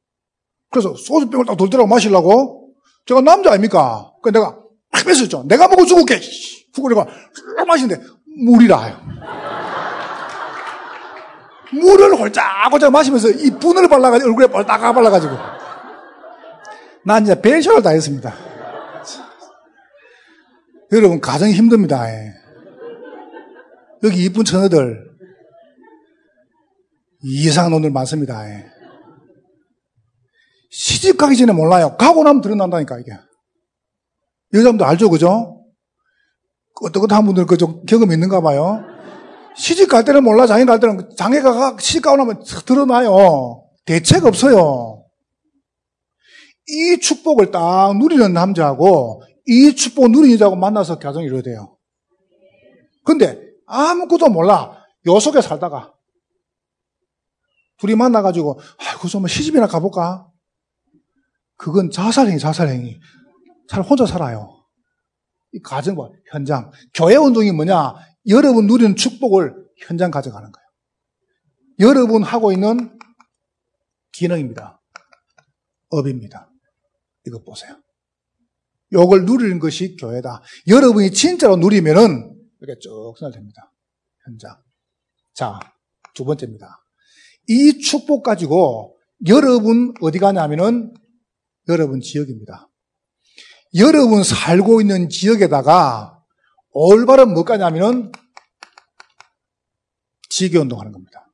[0.70, 2.72] 그래서 소주병을 딱 돌더라고 마시려고,
[3.06, 4.10] 제가 남자 아닙니까?
[4.22, 4.58] 그 내가
[4.90, 5.44] 팍 뺐었죠.
[5.46, 6.18] 내가 먹고 죽을게!
[6.74, 8.02] 후고 내가 쭉 마시는데,
[8.46, 9.14] 물이라.
[11.72, 15.34] 물을 홀짝홀짝 마시면서 이 분을 발라가지고 얼굴에 뻘딱 발라가지고.
[17.04, 18.32] 난 이제 배셔를 다 했습니다.
[20.94, 22.08] 여러분, 가정이 힘듭니다.
[22.08, 22.32] 예.
[24.04, 25.04] 여기 이쁜 처녀들,
[27.20, 28.48] 이상한 놈들 많습니다.
[28.48, 28.66] 예.
[30.70, 31.96] 시집 가기 전에 몰라요.
[31.96, 33.12] 가고 나면 드러난다니까, 이게.
[34.52, 35.64] 여자분들 알죠, 그죠?
[36.80, 38.84] 어떻한 분들 그좀 경험 있는가 봐요.
[39.56, 43.64] 시집 갈 때는 몰라, 장애 갈 때는, 장애가 시집 가고 나면 드러나요.
[43.84, 45.04] 대책 없어요.
[46.68, 51.76] 이 축복을 딱 누리는 남자하고 이 축복 누리는 여자하고 만나서 가정이 이루어져요.
[53.04, 54.82] 근데 아무것도 몰라.
[55.06, 55.94] 요 속에 살다가
[57.78, 60.30] 둘이 만나가지고 아이고 좀 시집이나 가볼까?
[61.56, 62.98] 그건 자살행위, 자살행위.
[63.68, 64.64] 잘 혼자 살아요.
[65.52, 66.70] 이 가정 봐, 현장.
[66.94, 67.94] 교회 운동이 뭐냐?
[68.28, 69.54] 여러분 누리는 축복을
[69.86, 70.66] 현장 가져가는 거예요.
[71.80, 72.98] 여러분 하고 있는
[74.12, 74.80] 기능입니다.
[75.90, 76.50] 업입니다.
[77.26, 77.76] 이거 보세요.
[78.92, 80.42] 요걸 누리는 것이 교회다.
[80.68, 83.72] 여러분이 진짜로 누리면은 이렇게 쭉 선을됩니다.
[84.24, 84.56] 현장.
[85.34, 85.58] 자,
[86.14, 86.84] 두 번째입니다.
[87.48, 90.94] 이 축복 가지고 여러분 어디 가냐면은
[91.68, 92.68] 여러분 지역입니다.
[93.76, 96.22] 여러분 살고 있는 지역에다가
[96.70, 98.12] 올바른 뭐 가냐면은
[100.28, 101.28] 지교운동 하는 겁니다.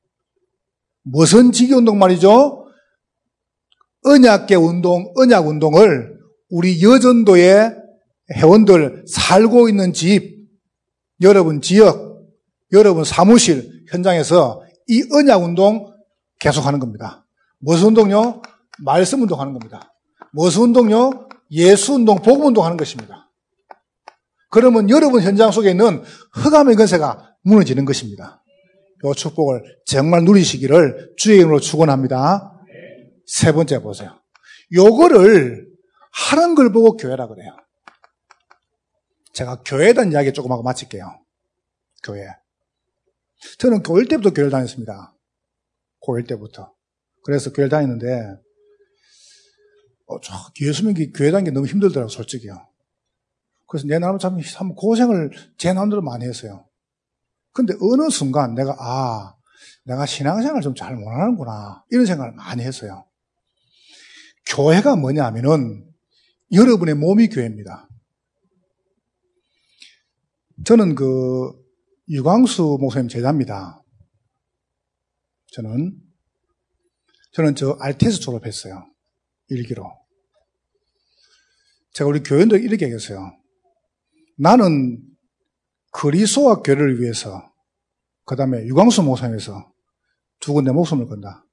[1.03, 2.67] 무슨 지교운동 말이죠?
[4.05, 6.20] 언약계 운동, 언약 운동을
[6.51, 7.77] 우리 여전도의
[8.37, 10.49] 회원들 살고 있는 집,
[11.23, 12.29] 여러분 지역,
[12.73, 15.93] 여러분 사무실 현장에서 이 언약 운동
[16.41, 17.27] 계속하는 겁니다.
[17.59, 18.43] 무슨 운동요?
[18.79, 19.93] 말씀 운동하는 겁니다.
[20.33, 21.29] 무슨 운동요?
[21.53, 23.31] 예수 운동, 복음 운동하는 것입니다.
[24.51, 28.43] 그러면 여러분 현장 속에 있는 흑암의 건세가 무너지는 것입니다.
[29.05, 32.53] 이 축복을 정말 누리시기를 주의 이름으로 축원합니다.
[33.27, 34.11] 세 번째 보세요.
[34.75, 35.70] 요거를
[36.11, 37.57] 하는 걸 보고 교회라 그래요.
[39.33, 41.05] 제가 교회에 대한 이야기 조금 하고 마칠게요.
[42.03, 42.27] 교회.
[43.59, 45.15] 저는 고1 때부터 교회를 다녔습니다.
[46.07, 46.75] 고1 때부터.
[47.23, 48.37] 그래서 교회를 다녔는데,
[50.07, 50.17] 어,
[50.63, 52.67] 예수 믿기 교회 다니기 너무 힘들더라고요, 솔직히요.
[53.69, 56.67] 그래서 내 나름 참, 참 고생을 제 나름대로 많이 했어요.
[57.53, 59.37] 근데 어느 순간 내가, 아,
[59.85, 61.85] 내가 신앙생활 좀 잘 못하는구나.
[61.91, 63.07] 이런 생각을 많이 했어요.
[64.47, 65.90] 교회가 뭐냐 하면은
[66.53, 67.89] 여러분의 몸이 교회입니다.
[70.65, 71.53] 저는 그
[72.09, 73.83] 유광수 목사님 제자입니다.
[75.53, 75.97] 저는
[77.33, 78.85] 저는 저 알테스 졸업했어요.
[79.49, 79.85] 일기로.
[81.93, 83.33] 제가 우리 교인들 이렇게 얘기했어요.
[84.37, 85.03] 나는
[85.93, 87.53] 그리스도와 교회를 위해서
[88.25, 89.73] 그 다음에 유광수 목사님에서
[90.41, 91.47] 두 군데 목숨을 건다.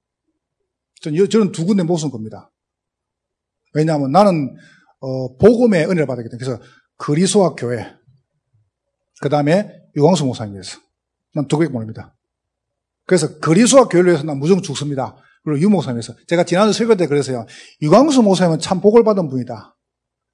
[1.02, 2.52] 저는 두 군데 목숨 겁니다.
[3.74, 4.56] 왜냐하면 나는
[5.00, 6.62] 어, 복음의 은혜를 받았기 때문에 그래서
[6.98, 7.86] 그리스도와 교회
[9.22, 10.80] 그 다음에 유광수 목사님 위해서
[11.34, 12.16] 난 두 개밖에 모릅니다.
[13.06, 15.16] 그래서 그리스도와 교회를 위해서 난 무조건 죽습니다.
[15.44, 17.46] 그리고 유 목사님에서 제가 지난주 설교 때 그랬어요.
[17.82, 19.78] 유광수 목사님은 참 복을 받은 분이다.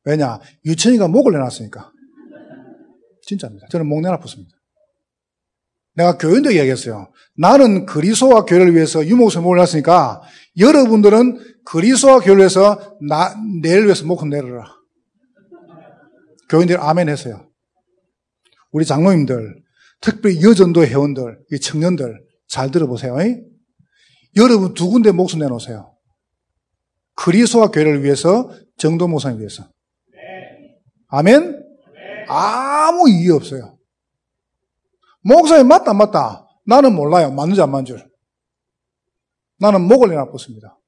[0.05, 0.39] 왜냐?
[0.65, 1.91] 유천이가 목을 내놨으니까.
[3.21, 3.67] 진짜입니다.
[3.69, 4.55] 저는 목 내놔봤습니다.
[5.95, 7.11] 내가 교인들 이야기했어요.
[7.37, 10.21] 나는 그리스도와 교회를 위해서 유목을 목을 내놨으니까
[10.57, 14.65] 여러분들은 그리스도와 교회를 위해서 나, 내를 위해서 목을 내려라.
[16.49, 17.49] 교인들 아멘 했어요.
[18.71, 19.61] 우리 장로님들,
[20.01, 23.15] 특별히 여전도 회원들, 이 청년들 잘 들어보세요.
[24.35, 25.95] 여러분 두 군데 목숨 내놓으세요.
[27.15, 29.69] 그리스도와 교회를 위해서 정도 모상을 위해서.
[31.07, 31.63] 아멘?
[32.27, 33.72] 아무 이유 없어요.
[35.23, 36.47] 목사님 맞다 맞다.
[36.65, 37.31] 나는 몰라요.
[37.31, 38.11] 맞는지 안 맞는 줄.
[39.59, 40.79] 나는 목을 내놔봤습니다.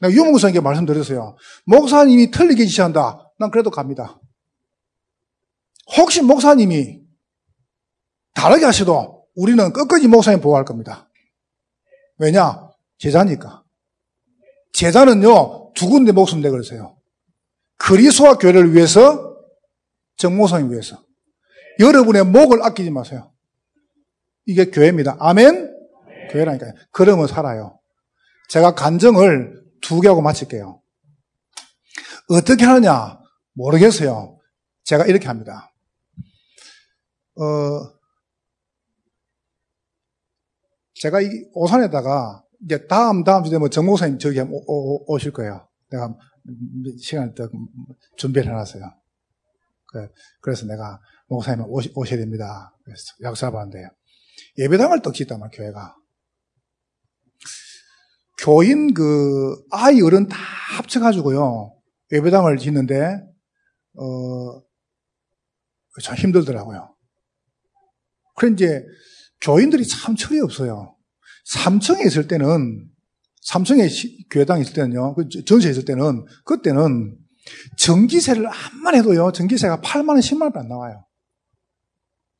[0.00, 1.36] 내가 유목사님께 말씀드렸어요.
[1.66, 3.32] 목사님이 틀리게 지시한다.
[3.38, 4.20] 난 그래도 갑니다.
[5.96, 7.00] 혹시 목사님이
[8.34, 11.10] 다르게 하셔도 우리는 끝까지 목사님 보호할 겁니다.
[12.18, 12.70] 왜냐?
[12.98, 13.64] 제자니까.
[14.72, 16.96] 제자는요, 두 군데 목숨 내 그러세요.
[17.76, 19.36] 그리스와 교회를 위해서,
[20.16, 21.02] 정모성을 위해서.
[21.80, 23.32] 여러분의 목을 아끼지 마세요.
[24.46, 25.16] 이게 교회입니다.
[25.18, 25.74] 아멘?
[26.30, 26.74] 교회라니까요.
[26.92, 27.80] 그러면 살아요.
[28.48, 30.80] 제가 간증을 두 개 하고 마칠게요.
[32.28, 33.18] 어떻게 하느냐?
[33.54, 34.38] 모르겠어요.
[34.84, 35.72] 제가 이렇게 합니다.
[37.36, 37.42] 어,
[40.94, 45.66] 제가 이 오산에다가 이제 다음 다음 주에 뭐 정목사님 저기 오, 오, 오실 거예요.
[45.90, 46.14] 내가
[47.00, 47.48] 시간을 더
[48.18, 48.82] 준비를 해놨어요.
[50.42, 51.00] 그래서 내가
[51.30, 52.76] 목사님 오시, 오셔야 됩니다.
[52.84, 53.78] 그래서 약속하는데
[54.58, 55.96] 예배당을 떡 짓단 말 교회가
[58.38, 60.36] 교인 그 아이 어른 다
[60.76, 61.74] 합쳐가지고요
[62.12, 63.22] 예배당을 짓는데
[65.96, 66.94] 어참 힘들더라고요.
[68.36, 68.84] 그래 이제
[69.40, 70.96] 교인들이 참 철이 없어요.
[71.44, 72.88] 삼청에 있을 때는,
[73.42, 73.88] 삼청에
[74.30, 77.18] 교회당에 있을 때는요, 그 전세에 있을 때는, 그때는
[77.78, 81.04] 전기세를 암만 해도요, 전기세가 8만 원, 10만 원 안 나와요.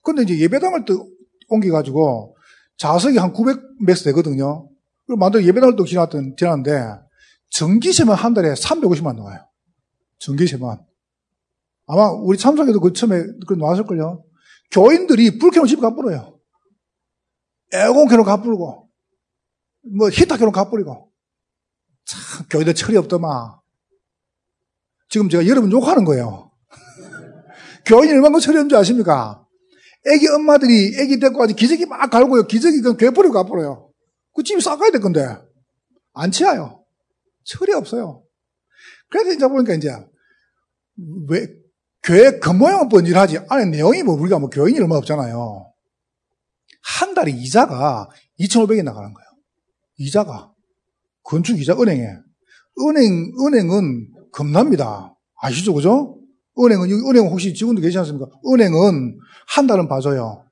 [0.03, 1.09] 근데 이제 예배당을 또
[1.48, 2.36] 옮겨가지고,
[2.76, 4.68] 자석이 한 900맥스 되거든요.
[5.07, 6.82] 그리고 만들 예배당을 또 지났던, 지났는데,
[7.51, 9.40] 전기세만 한 달에 350만 나와요.
[10.18, 10.84] 전기세만.
[11.86, 14.24] 아마 우리 참석에도 그 처음에 그 나왔을걸요.
[14.70, 16.38] 교인들이 불 켜놓고 집에 가버려요.
[17.72, 18.88] 에어컨 켜놓고 가버리고,
[19.96, 21.11] 뭐 히터 켜놓고 가버리고.
[22.05, 23.59] 참, 교인들 철이 없더만.
[25.09, 26.53] 지금 제가 여러분 욕하는 거예요.
[27.84, 29.44] 교인이 얼마나 철이 없는 줄 아십니까?
[30.07, 32.46] 애기 엄마들이 애기 데리고 가지 기저귀 막 갈고요.
[32.46, 33.90] 기저귀 그냥 괴버리고 가버려요.
[34.34, 35.26] 그 집이 싹가야 될 건데.
[36.12, 36.84] 안 치아요.
[37.44, 38.24] 철이 없어요.
[39.11, 39.90] 그래서 이제 보니까 이제,
[41.28, 41.46] 왜,
[42.03, 43.40] 교회 겉모양은 번질하지.
[43.48, 45.72] 안에 내용이 뭐 우리가 뭐 교인이 얼마 없잖아요.
[46.82, 49.28] 한 달에 이자가 2,500이 나가는 거예요.
[49.98, 50.53] 이자가.
[51.22, 52.07] 건축 이자 은행에.
[52.80, 55.14] 은행, 은행은 겁납니다.
[55.42, 55.74] 아시죠?
[55.74, 56.20] 그죠?
[56.59, 58.26] 은행은, 은행 혹시 직원도 계시지 않습니까?
[58.46, 60.44] 은행은 한 달은 봐줘요.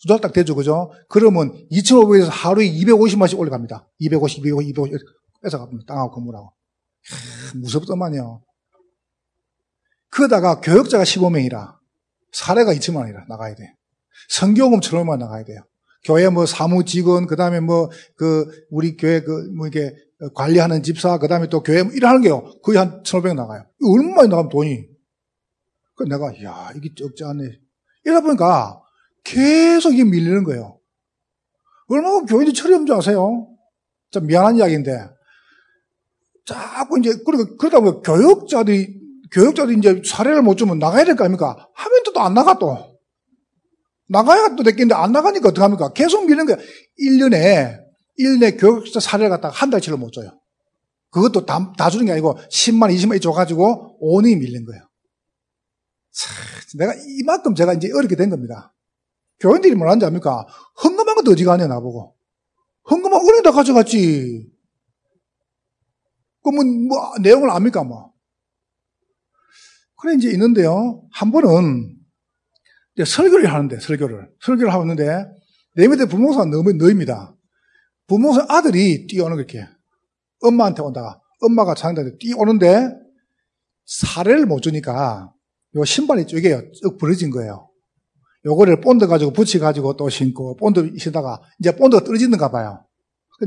[0.00, 0.54] 두달 딱 되죠.
[0.54, 0.90] 그죠?
[1.08, 3.88] 그러면 2,500에서 하루에 250만씩 올라갑니다.
[3.98, 4.98] 250, 250, 250.
[5.42, 5.84] 뺏어갑니다.
[5.86, 6.52] 땅하고 건물하고.
[7.56, 8.42] 무섭더만요.
[10.10, 11.74] 그러다가 교역자가 15명이라
[12.32, 13.74] 사례가 2천만 원이라 나가야 돼.
[14.80, 15.62] 천원만 나가야 돼요.
[16.04, 19.94] 교회 뭐 사무 직원, 그 다음에 뭐, 그, 우리 교회 그, 뭐 이게
[20.34, 22.44] 관리하는 집사, 그 다음에 또 교회 뭐 일하는 게요.
[22.62, 23.64] 거의 한 1,500 나가요.
[23.84, 24.91] 얼마 많이 나가면 돈이.
[25.94, 27.44] 그 내가, 야 이게 적지 않네.
[28.04, 28.80] 이러다 보니까
[29.24, 30.78] 계속 이게 밀리는 거예요.
[31.88, 33.48] 얼마나 교인들 철이 없는 줄 아세요?
[34.10, 34.90] 좀 미안한 이야기인데.
[36.44, 41.68] 자꾸 이제, 그러다, 그러다 보면 교육자들이 교육자도 이제 사례를 못 주면 나가야 될 거 아닙니까?
[41.74, 42.98] 하면 또 안 나가 또.
[44.08, 45.92] 나가야 또 됐겠는데 안 나가니까 어떡합니까?
[45.94, 46.56] 계속 미는 거야.
[47.00, 47.78] 1년에,
[48.18, 50.38] 1년에 교육자 사례를 갖다가 한 달치를 못 줘요.
[51.10, 54.82] 그것도 다, 다 주는 게 아니고 10만, 20만 줘가지고 5년이 밀린 거예요.
[56.12, 58.74] 참, 내가 이만큼 제가 이제 어렵게 된 겁니다.
[59.40, 60.46] 교인들이 뭐라는지 압니까?
[60.82, 62.14] 헌금한 것도 아니야, 나보고.
[62.90, 64.50] 헌금한 은행 다 가져갔지.
[66.42, 68.12] 그러면 뭐, 내용을 압니까, 뭐.
[70.00, 71.02] 그래 이제 있는데요.
[71.12, 71.96] 한 번은
[72.94, 75.24] 이제 설교를 하는데 설교를 설교를 하고 있는데
[75.76, 77.34] 내 밑에 부모가 너무 너입니다.
[78.08, 79.64] 부모가 아들이 뛰어오는 그렇게
[80.42, 82.90] 엄마한테 온다가 엄마가 자기한테 뛰어오는데
[83.86, 85.32] 사례를 못 주니까
[85.76, 86.72] 요 신발이 쪼개요.
[86.72, 87.68] 쭉 부러진 거예요.
[88.44, 92.84] 요거를 본드 가지고 붙여가지고 또 신고 본드 신다가 이제 본드가 떨어지는가 봐요.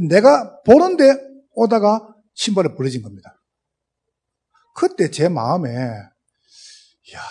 [0.10, 1.04] 내가 보는데
[1.52, 3.42] 오다가 신발이 부러진 겁니다.
[4.76, 7.22] 그때 제 마음에 야,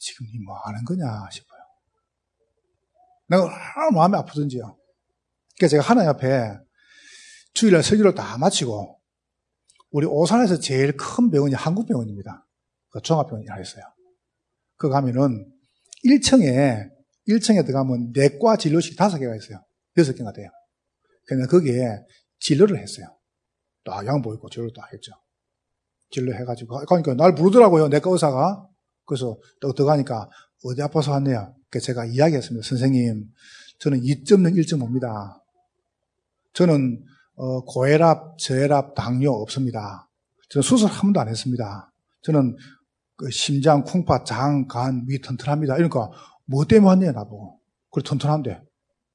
[0.00, 1.60] 지금 이 뭐 하는 거냐 싶어요.
[3.28, 4.76] 내가 얼마나 마음이 아프던지요.
[5.56, 6.58] 그러니까 제가 하나님 앞에
[7.54, 9.00] 주일날 설교를 다 마치고
[9.90, 12.46] 우리 오산에서 제일 큰 병원이 한국병원입니다.
[12.90, 13.84] 그 종합병원이라 했어요.
[14.84, 15.50] 그 가면은
[16.04, 16.90] 1층에
[17.26, 19.64] 1층에 들어가면 내과 진료실이 다섯 개가 있어요.
[19.96, 20.50] 여섯 개가 돼요.
[21.26, 22.04] 그냥 거기에
[22.40, 23.06] 진료를 했어요.
[23.82, 25.12] 딱 양보 있고 진료를 딱 했죠.
[26.10, 27.88] 진료해가지고 그러니까 날 부르더라고요.
[27.88, 28.68] 내과 의사가.
[29.06, 30.28] 그래서 또 들어가니까
[30.64, 31.54] 어디 아파서 왔네요.
[31.70, 32.66] 그래서 제가 이야기했습니다.
[32.68, 33.24] 선생님,
[33.78, 35.40] 저는 2.0, 1.5입니다.
[36.52, 37.02] 저는
[37.36, 40.10] 어, 고혈압, 저혈압, 당뇨 없습니다.
[40.50, 41.90] 저는 수술 한 번도 안 했습니다.
[42.22, 42.56] 저는
[43.16, 45.76] 그 심장, 쿵파, 장, 간, 위 튼튼합니다.
[45.76, 46.10] 이러니까
[46.46, 47.60] 뭐 때문에 왔냐 나보고.
[47.90, 48.62] 그래 튼튼한데.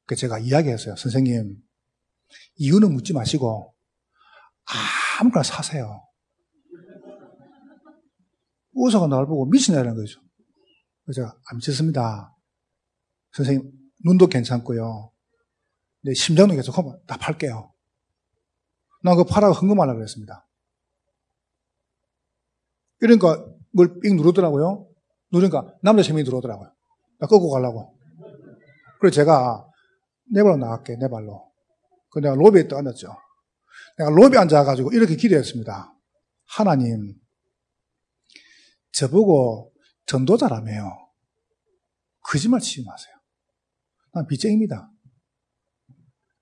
[0.05, 0.95] 그 제가 이야기했어요.
[0.95, 1.55] 선생님
[2.55, 3.75] 이유는 묻지 마시고
[5.19, 6.03] 아무거나 사세요.
[8.73, 10.21] 의사가 나를 보고 미친애라는 거죠.
[11.03, 12.35] 그래서 제가 안 미쳤습니다.
[13.33, 13.71] 선생님
[14.05, 15.11] 눈도 괜찮고요.
[16.01, 17.73] 내 심장도 괜찮고 다 팔게요.
[19.03, 20.47] 난 그거 팔아고 헌금하려고 그랬습니다.
[23.01, 24.87] 이러니까 뭘삑 누르더라고요.
[25.31, 26.71] 누르니까 남자 세 명이 들어오더라고요.
[27.19, 27.97] 나 끄고 가려고.
[28.99, 29.65] 그래서 제가
[30.31, 31.49] 내 발로 나갈게, 내 발로.
[32.09, 33.07] 그 내가 로비에 또 앉았죠.
[33.97, 35.93] 내가 로비에 앉아가지고 이렇게 기도했습니다.
[36.45, 37.15] 하나님,
[38.91, 39.71] 저보고
[40.07, 41.09] 전도자라며요.
[42.21, 43.13] 거짓말 치지 마세요.
[44.13, 44.91] 난 빚쟁입니다.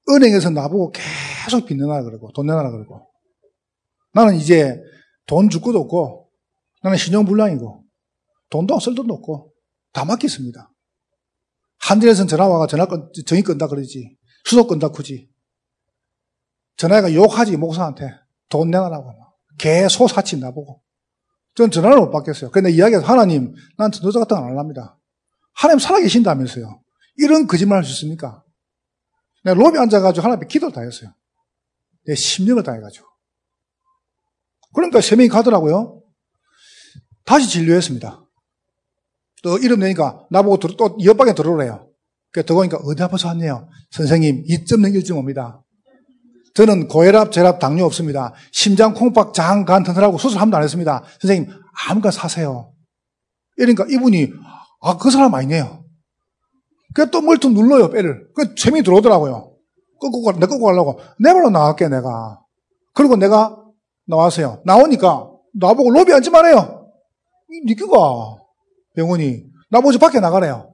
[0.09, 0.93] 은행에서 나보고
[1.45, 3.09] 계속 빚 내놔라 그러고, 돈 내놔라 그러고.
[4.13, 4.81] 나는 이제
[5.25, 6.26] 돈 줄 것도 없고,
[6.83, 7.83] 나는 신용불량이고,
[8.49, 9.53] 돈도 쓸 돈도 없고,
[9.93, 10.71] 다 맡겼습니다.
[11.79, 14.17] 한전에서는 전화 와가 전화 건, 정이 끈다 그러지.
[14.45, 15.29] 수속 끈다 크지.
[16.77, 18.11] 전화가 욕하지, 목사한테.
[18.49, 19.13] 돈 내놔라고.
[19.57, 20.81] 개소 사치 나보고.
[21.55, 22.51] 전 전화를 못 받겠어요.
[22.51, 24.99] 근데 이야기해서 하나님, 난 전도자 같은 거안 합니다.
[25.53, 26.83] 하나님 살아계신다면서요.
[27.17, 28.43] 이런 거짓말 할 수 있습니까?
[29.43, 31.13] 내가 로비 앉아가지고 하나님 앞에 기도를 다 했어요.
[32.05, 33.07] 내 심령을 다 해가지고.
[34.75, 36.03] 그러니까 세 명이 가더라고요.
[37.27, 38.23] 다시 진료했습니다.
[39.43, 41.87] 또 이름 내니까 나보고 또 옆방에 들어오래요.
[42.31, 43.67] 그 들어오니까 어디 아파서 왔네요.
[43.91, 45.61] 선생님 2.0, 1.5입니다.
[46.55, 48.33] 저는 고혈압, 저혈압, 당뇨 없습니다.
[48.51, 51.03] 심장, 콩팥, 장, 간, 튼튼하고 수술 한 번도 안 했습니다.
[51.21, 51.51] 선생님
[51.87, 52.73] 아무거나 사세요.
[53.57, 54.31] 이러니까 이분이
[54.81, 55.83] 아, 그 사람 아니네요.
[56.93, 58.29] 그래 또 멀뚱 눌러요, 빼를.
[58.35, 59.53] 그 재미 들어오더라고요.
[59.99, 60.99] 끄고, 내 끄고 가려고.
[61.19, 62.39] 내 발로 나갈게, 내가.
[62.93, 63.57] 그리고 내가
[64.07, 64.61] 나왔어요.
[64.65, 66.76] 나오니까 나보고 로비 앉지 말아요.
[67.49, 67.87] 니끼가
[68.95, 69.45] 병원이.
[69.69, 70.73] 나보고 밖에 나가래요.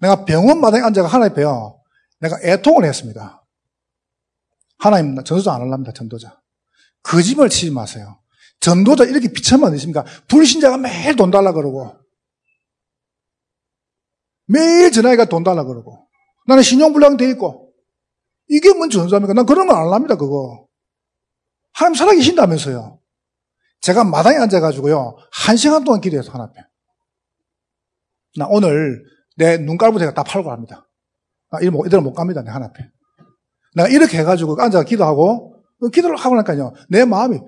[0.00, 1.80] 내가 병원 마당에 앉아가 하나님 뵈요.
[2.20, 3.44] 내가 애통을 했습니다.
[4.78, 6.40] 하나님, 전도자 안 할랍니다, 전도자.
[7.02, 8.18] 거짓말 치지 마세요.
[8.60, 10.04] 전도자 이렇게 비참한 있습니까?
[10.28, 11.94] 불신자가 매일 돈 달라 그러고,
[14.46, 16.06] 매일 전화해가 돈 달라 그러고,
[16.46, 17.72] 나는 신용불량 돼 있고,
[18.48, 19.32] 이게 뭔 전도자입니까?
[19.34, 20.66] 난 그런 거 안 합니다, 그거.
[21.72, 23.00] 하나님 살아계신다면서요.
[23.84, 26.58] 제가 마당에 앉아가지고요, 한 시간 동안 기도해서 하나 앞에.
[28.38, 29.04] 나 오늘
[29.36, 30.88] 내 눈깔부 제가 다 팔고 갑니다.
[31.50, 32.90] 나 이대로 못 갑니다, 내 하나 앞에.
[33.74, 35.62] 내가 이렇게 해가지고 앉아 기도하고,
[35.92, 37.38] 기도를 하고 나니까요, 내 마음이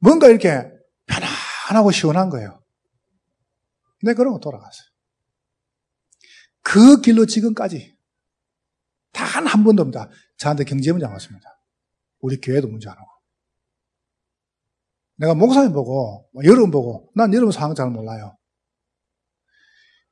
[0.00, 0.70] 뭔가 이렇게
[1.06, 2.62] 편안하고 시원한 거예요.
[4.02, 4.86] 내 그런 거 돌아갔어요.
[6.62, 7.96] 그 길로 지금까지
[9.12, 10.10] 단 한 번도 없다.
[10.36, 11.58] 저한테 경제 문제 안 왔습니다.
[12.20, 13.09] 우리 교회도 문제 안 오고.
[15.20, 18.36] 내가 목사님 보고, 뭐 여러분 보고, 난 여러분 상황 잘 몰라요.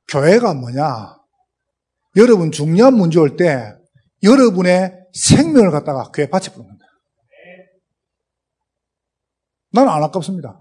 [0.07, 1.17] 교회가 뭐냐?
[2.15, 3.73] 여러분 중요한 문제 올 때
[4.23, 6.89] 여러분의 생명을 갖다가 교회 부르는 거야.
[9.71, 10.59] 나는 안 아깝습니다.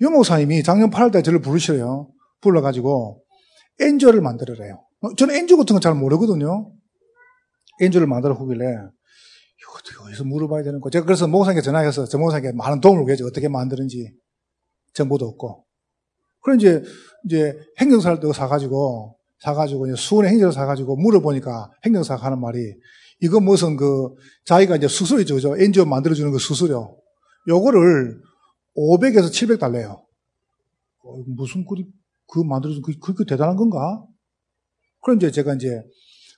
[0.00, 2.10] 유 목사님이 작년 8월달에 저를 부르시래요.
[2.40, 3.24] 불러가지고
[3.80, 4.84] 엔저를 만들어래요.
[5.16, 6.72] 저는 엔저 같은 거 잘 모르거든요.
[7.80, 8.64] 엔저를 만들어 보길래
[9.78, 10.90] 어떻게 어디서 물어봐야 되는 거.
[10.90, 14.12] 제가 그래서 목사님께 전화해서 저 목사님께 많은 도움을 구해서 어떻게 만드는지
[14.94, 15.64] 정보도 없고.
[16.42, 16.82] 그래 이제
[17.24, 22.58] 이제 행정사를 또 사가지고 사가지고 이제 수원의 행정을 사가지고 물어보니까 행정사가 하는 말이
[23.20, 24.14] 이거 무슨 그
[24.44, 25.56] 자기가 이제 수수료죠, 그죠?
[25.56, 26.96] 엔지오 만들어주는 그 수수료.
[27.48, 28.20] 요거를
[28.76, 30.04] 500에서 700 달래요.
[31.04, 31.86] 어, 무슨 그리
[32.28, 34.04] 그 만들어준 그, 그렇게 대단한 건가?
[35.02, 35.82] 그럼 이제 제가 이제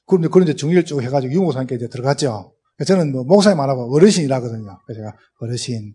[0.06, 2.54] 그런데 그런 이제 중의를 쭉 해가지고 유목사님께 이제 들어갔죠.
[2.84, 4.80] 저는 뭐 목사님 안 하고 어르신이라거든요.
[4.84, 5.94] 그래서 제가 어르신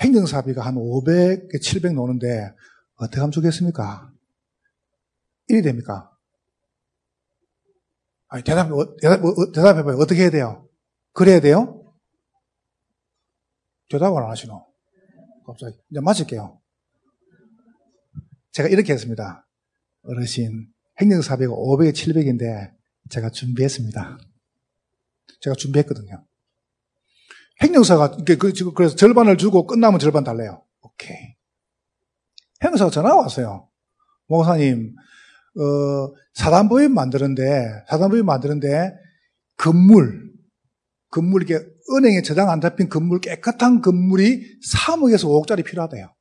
[0.00, 2.52] 행정사비가 한 500, 700 노는데
[2.96, 4.10] 어떻게 하면 좋겠습니까?
[5.50, 6.10] 1이 됩니까?
[8.28, 8.68] 아니, 대답,
[9.00, 9.96] 대답, 어, 대답해봐요.
[9.96, 10.68] 어떻게 해야 돼요?
[11.12, 11.94] 그래야 돼요?
[13.88, 14.66] 대답을 안 하시노?
[15.46, 15.76] 갑자기.
[15.90, 16.60] 이제 마칠게요.
[18.52, 19.46] 제가 이렇게 했습니다.
[20.02, 20.68] 어르신,
[21.00, 22.72] 행정사비가 500에 700인데
[23.08, 24.18] 제가 준비했습니다.
[25.40, 26.24] 제가 준비했거든요.
[27.62, 28.36] 행정사가 그,
[28.74, 30.64] 그래서 절반을 주고 끝나면 절반 달래요.
[30.80, 31.36] 오케이.
[32.62, 33.68] 행정사가 전화 왔어요.
[34.26, 34.94] 목사님,
[35.56, 38.94] 어, 사단법인 만드는데 사단법인 만드는데
[39.56, 40.32] 건물,
[41.10, 46.14] 건물 이렇게 은행에 저장 안 잡힌 건물 깨끗한 건물이 3억에서 5억짜리 필요하대요.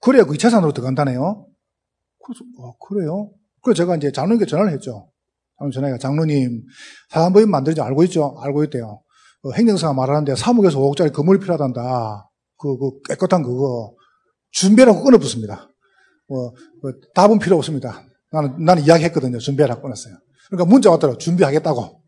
[0.00, 1.48] 그래야 그 재산으로 들어간다네요.
[2.22, 3.32] 그래서 어, 그래요?
[3.62, 5.10] 그래서 제가 이제 장로님께 전화를 했죠.
[5.72, 6.62] 전화가 장로님
[7.10, 8.36] 사단법인 만들지 알고 있죠?
[8.40, 9.02] 알고 있대요.
[9.42, 12.30] 어, 행정사가 말하는데 3억에서 5억짜리 건물이 필요하단다.
[12.56, 13.94] 그, 그 깨끗한 그거
[14.50, 15.68] 준비라고 끊어붙습니다.
[16.28, 18.02] 뭐, 뭐 답은 필요 없습니다.
[18.32, 19.38] 나는 나는 이야기했거든요.
[19.38, 20.14] 준비하라고 끊었어요.
[20.48, 22.02] 그러니까 문자 왔더라고 준비하겠다고.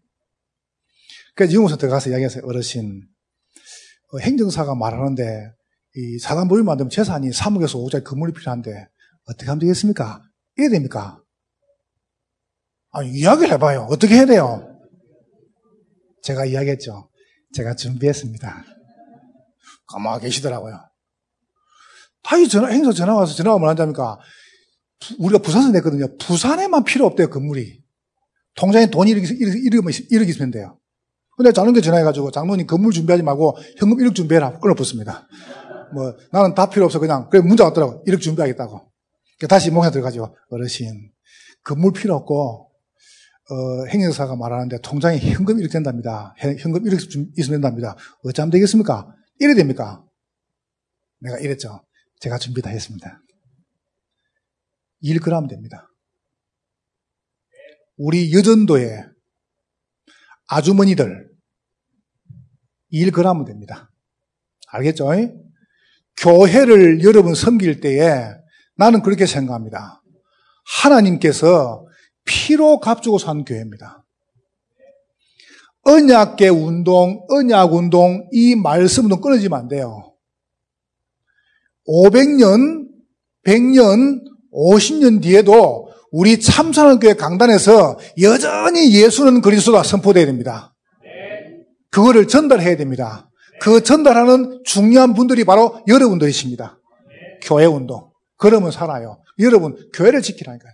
[1.34, 2.42] 그래서 유무서 들어가서 이야기했어요.
[2.46, 3.02] 어르신
[4.12, 5.52] 어, 행정사가 말하는데
[5.96, 8.70] 이 사단법인 만들면 재산이 3억에서 5억짜리 건물이 필요한데
[9.28, 10.22] 어떻게 하면 되겠습니까?
[10.56, 11.22] 이래야 됩니까?
[12.96, 13.86] 아, 이야기를 해봐요.
[13.90, 14.74] 어떻게 해야 돼요?
[16.22, 17.10] 제가 이야기했죠.
[17.52, 18.64] 제가 준비했습니다.
[19.86, 20.80] 가만히 계시더라고요.
[22.22, 24.18] 다시 전화, 행사 전화 와서 전화가 뭐 한답니까?
[25.18, 26.16] 우리가 부산에서 냈거든요.
[26.16, 27.84] 부산에만 필요 없대요, 건물이.
[28.54, 29.58] 통장에 돈이 이렇게, 이렇게,
[30.10, 30.78] 이렇게 있으면 돼요.
[31.36, 34.58] 근데 장로님께 전화해가지고, 장로님 건물 준비하지 말고 현금 1억 준비해라.
[34.58, 35.28] 끊어붙습니다.
[35.94, 36.98] 뭐, 나는 다 필요 없어.
[36.98, 37.28] 그냥.
[37.28, 38.02] 그래, 문자 왔더라고.
[38.04, 38.90] 1억 준비하겠다고.
[39.50, 41.10] 다시 목에 들어가지고, 어르신,
[41.62, 42.65] 건물 필요 없고,
[43.48, 46.34] 어, 행정사가 말하는데 통장에 현금 1억 된답니다.
[46.38, 47.96] 현금 1억 있으면 된답니다.
[48.24, 49.14] 어찌하면 되겠습니까?
[49.38, 50.04] 이래 됩니까?
[51.20, 51.84] 내가 이랬죠.
[52.20, 53.20] 제가 준비 다 했습니다.
[55.04, 55.88] 1g 됩니다.
[57.96, 59.04] 우리 여전도에
[60.48, 61.30] 아주머니들
[62.92, 63.90] 1g 됩니다.
[64.68, 65.08] 알겠죠?
[66.16, 68.34] 교회를 여러분 섬길 때에
[68.76, 70.02] 나는 그렇게 생각합니다.
[70.82, 71.85] 하나님께서
[72.26, 74.04] 피로 값주고 산 교회입니다.
[75.82, 80.14] 언약계 운동, 언약 운동, 이 말씀은 끊어지면 안 돼요.
[81.88, 82.88] 500년,
[83.46, 84.20] 100년,
[84.52, 90.74] 50년 뒤에도 우리 참선한 교회 강단에서 여전히 예수는 그리스도가 선포되어야 됩니다.
[91.90, 93.30] 그거를 전달해야 됩니다.
[93.60, 96.78] 그 전달하는 중요한 분들이 바로 여러분들이십니다.
[97.42, 98.10] 교회 운동.
[98.36, 99.22] 그러면 살아요.
[99.38, 100.72] 여러분, 교회를 지키라니까요.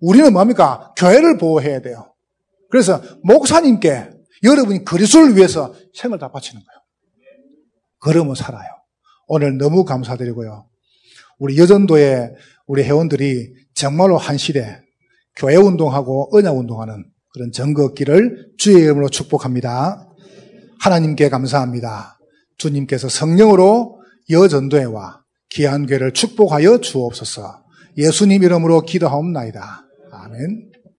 [0.00, 0.92] 우리는 뭡니까?
[0.96, 2.14] 교회를 보호해야 돼요.
[2.70, 4.10] 그래서 목사님께
[4.42, 6.80] 여러분이 그리스도를 위해서 생을 다 바치는 거예요.
[8.00, 8.68] 그러면 살아요.
[9.26, 10.66] 오늘 너무 감사드리고요.
[11.38, 12.34] 우리 여전도의
[12.66, 14.80] 우리 회원들이 정말로 한 시대
[15.36, 20.08] 교회 운동하고 언약 운동하는 그런 정거기를 주의 이름으로 축복합니다.
[20.80, 22.18] 하나님께 감사합니다.
[22.58, 27.64] 주님께서 성령으로 여전도회와 귀한 교회를 축복하여 주옵소서.
[27.96, 29.89] 예수님 이름으로 기도하옵나이다.
[30.24, 30.69] 아멘.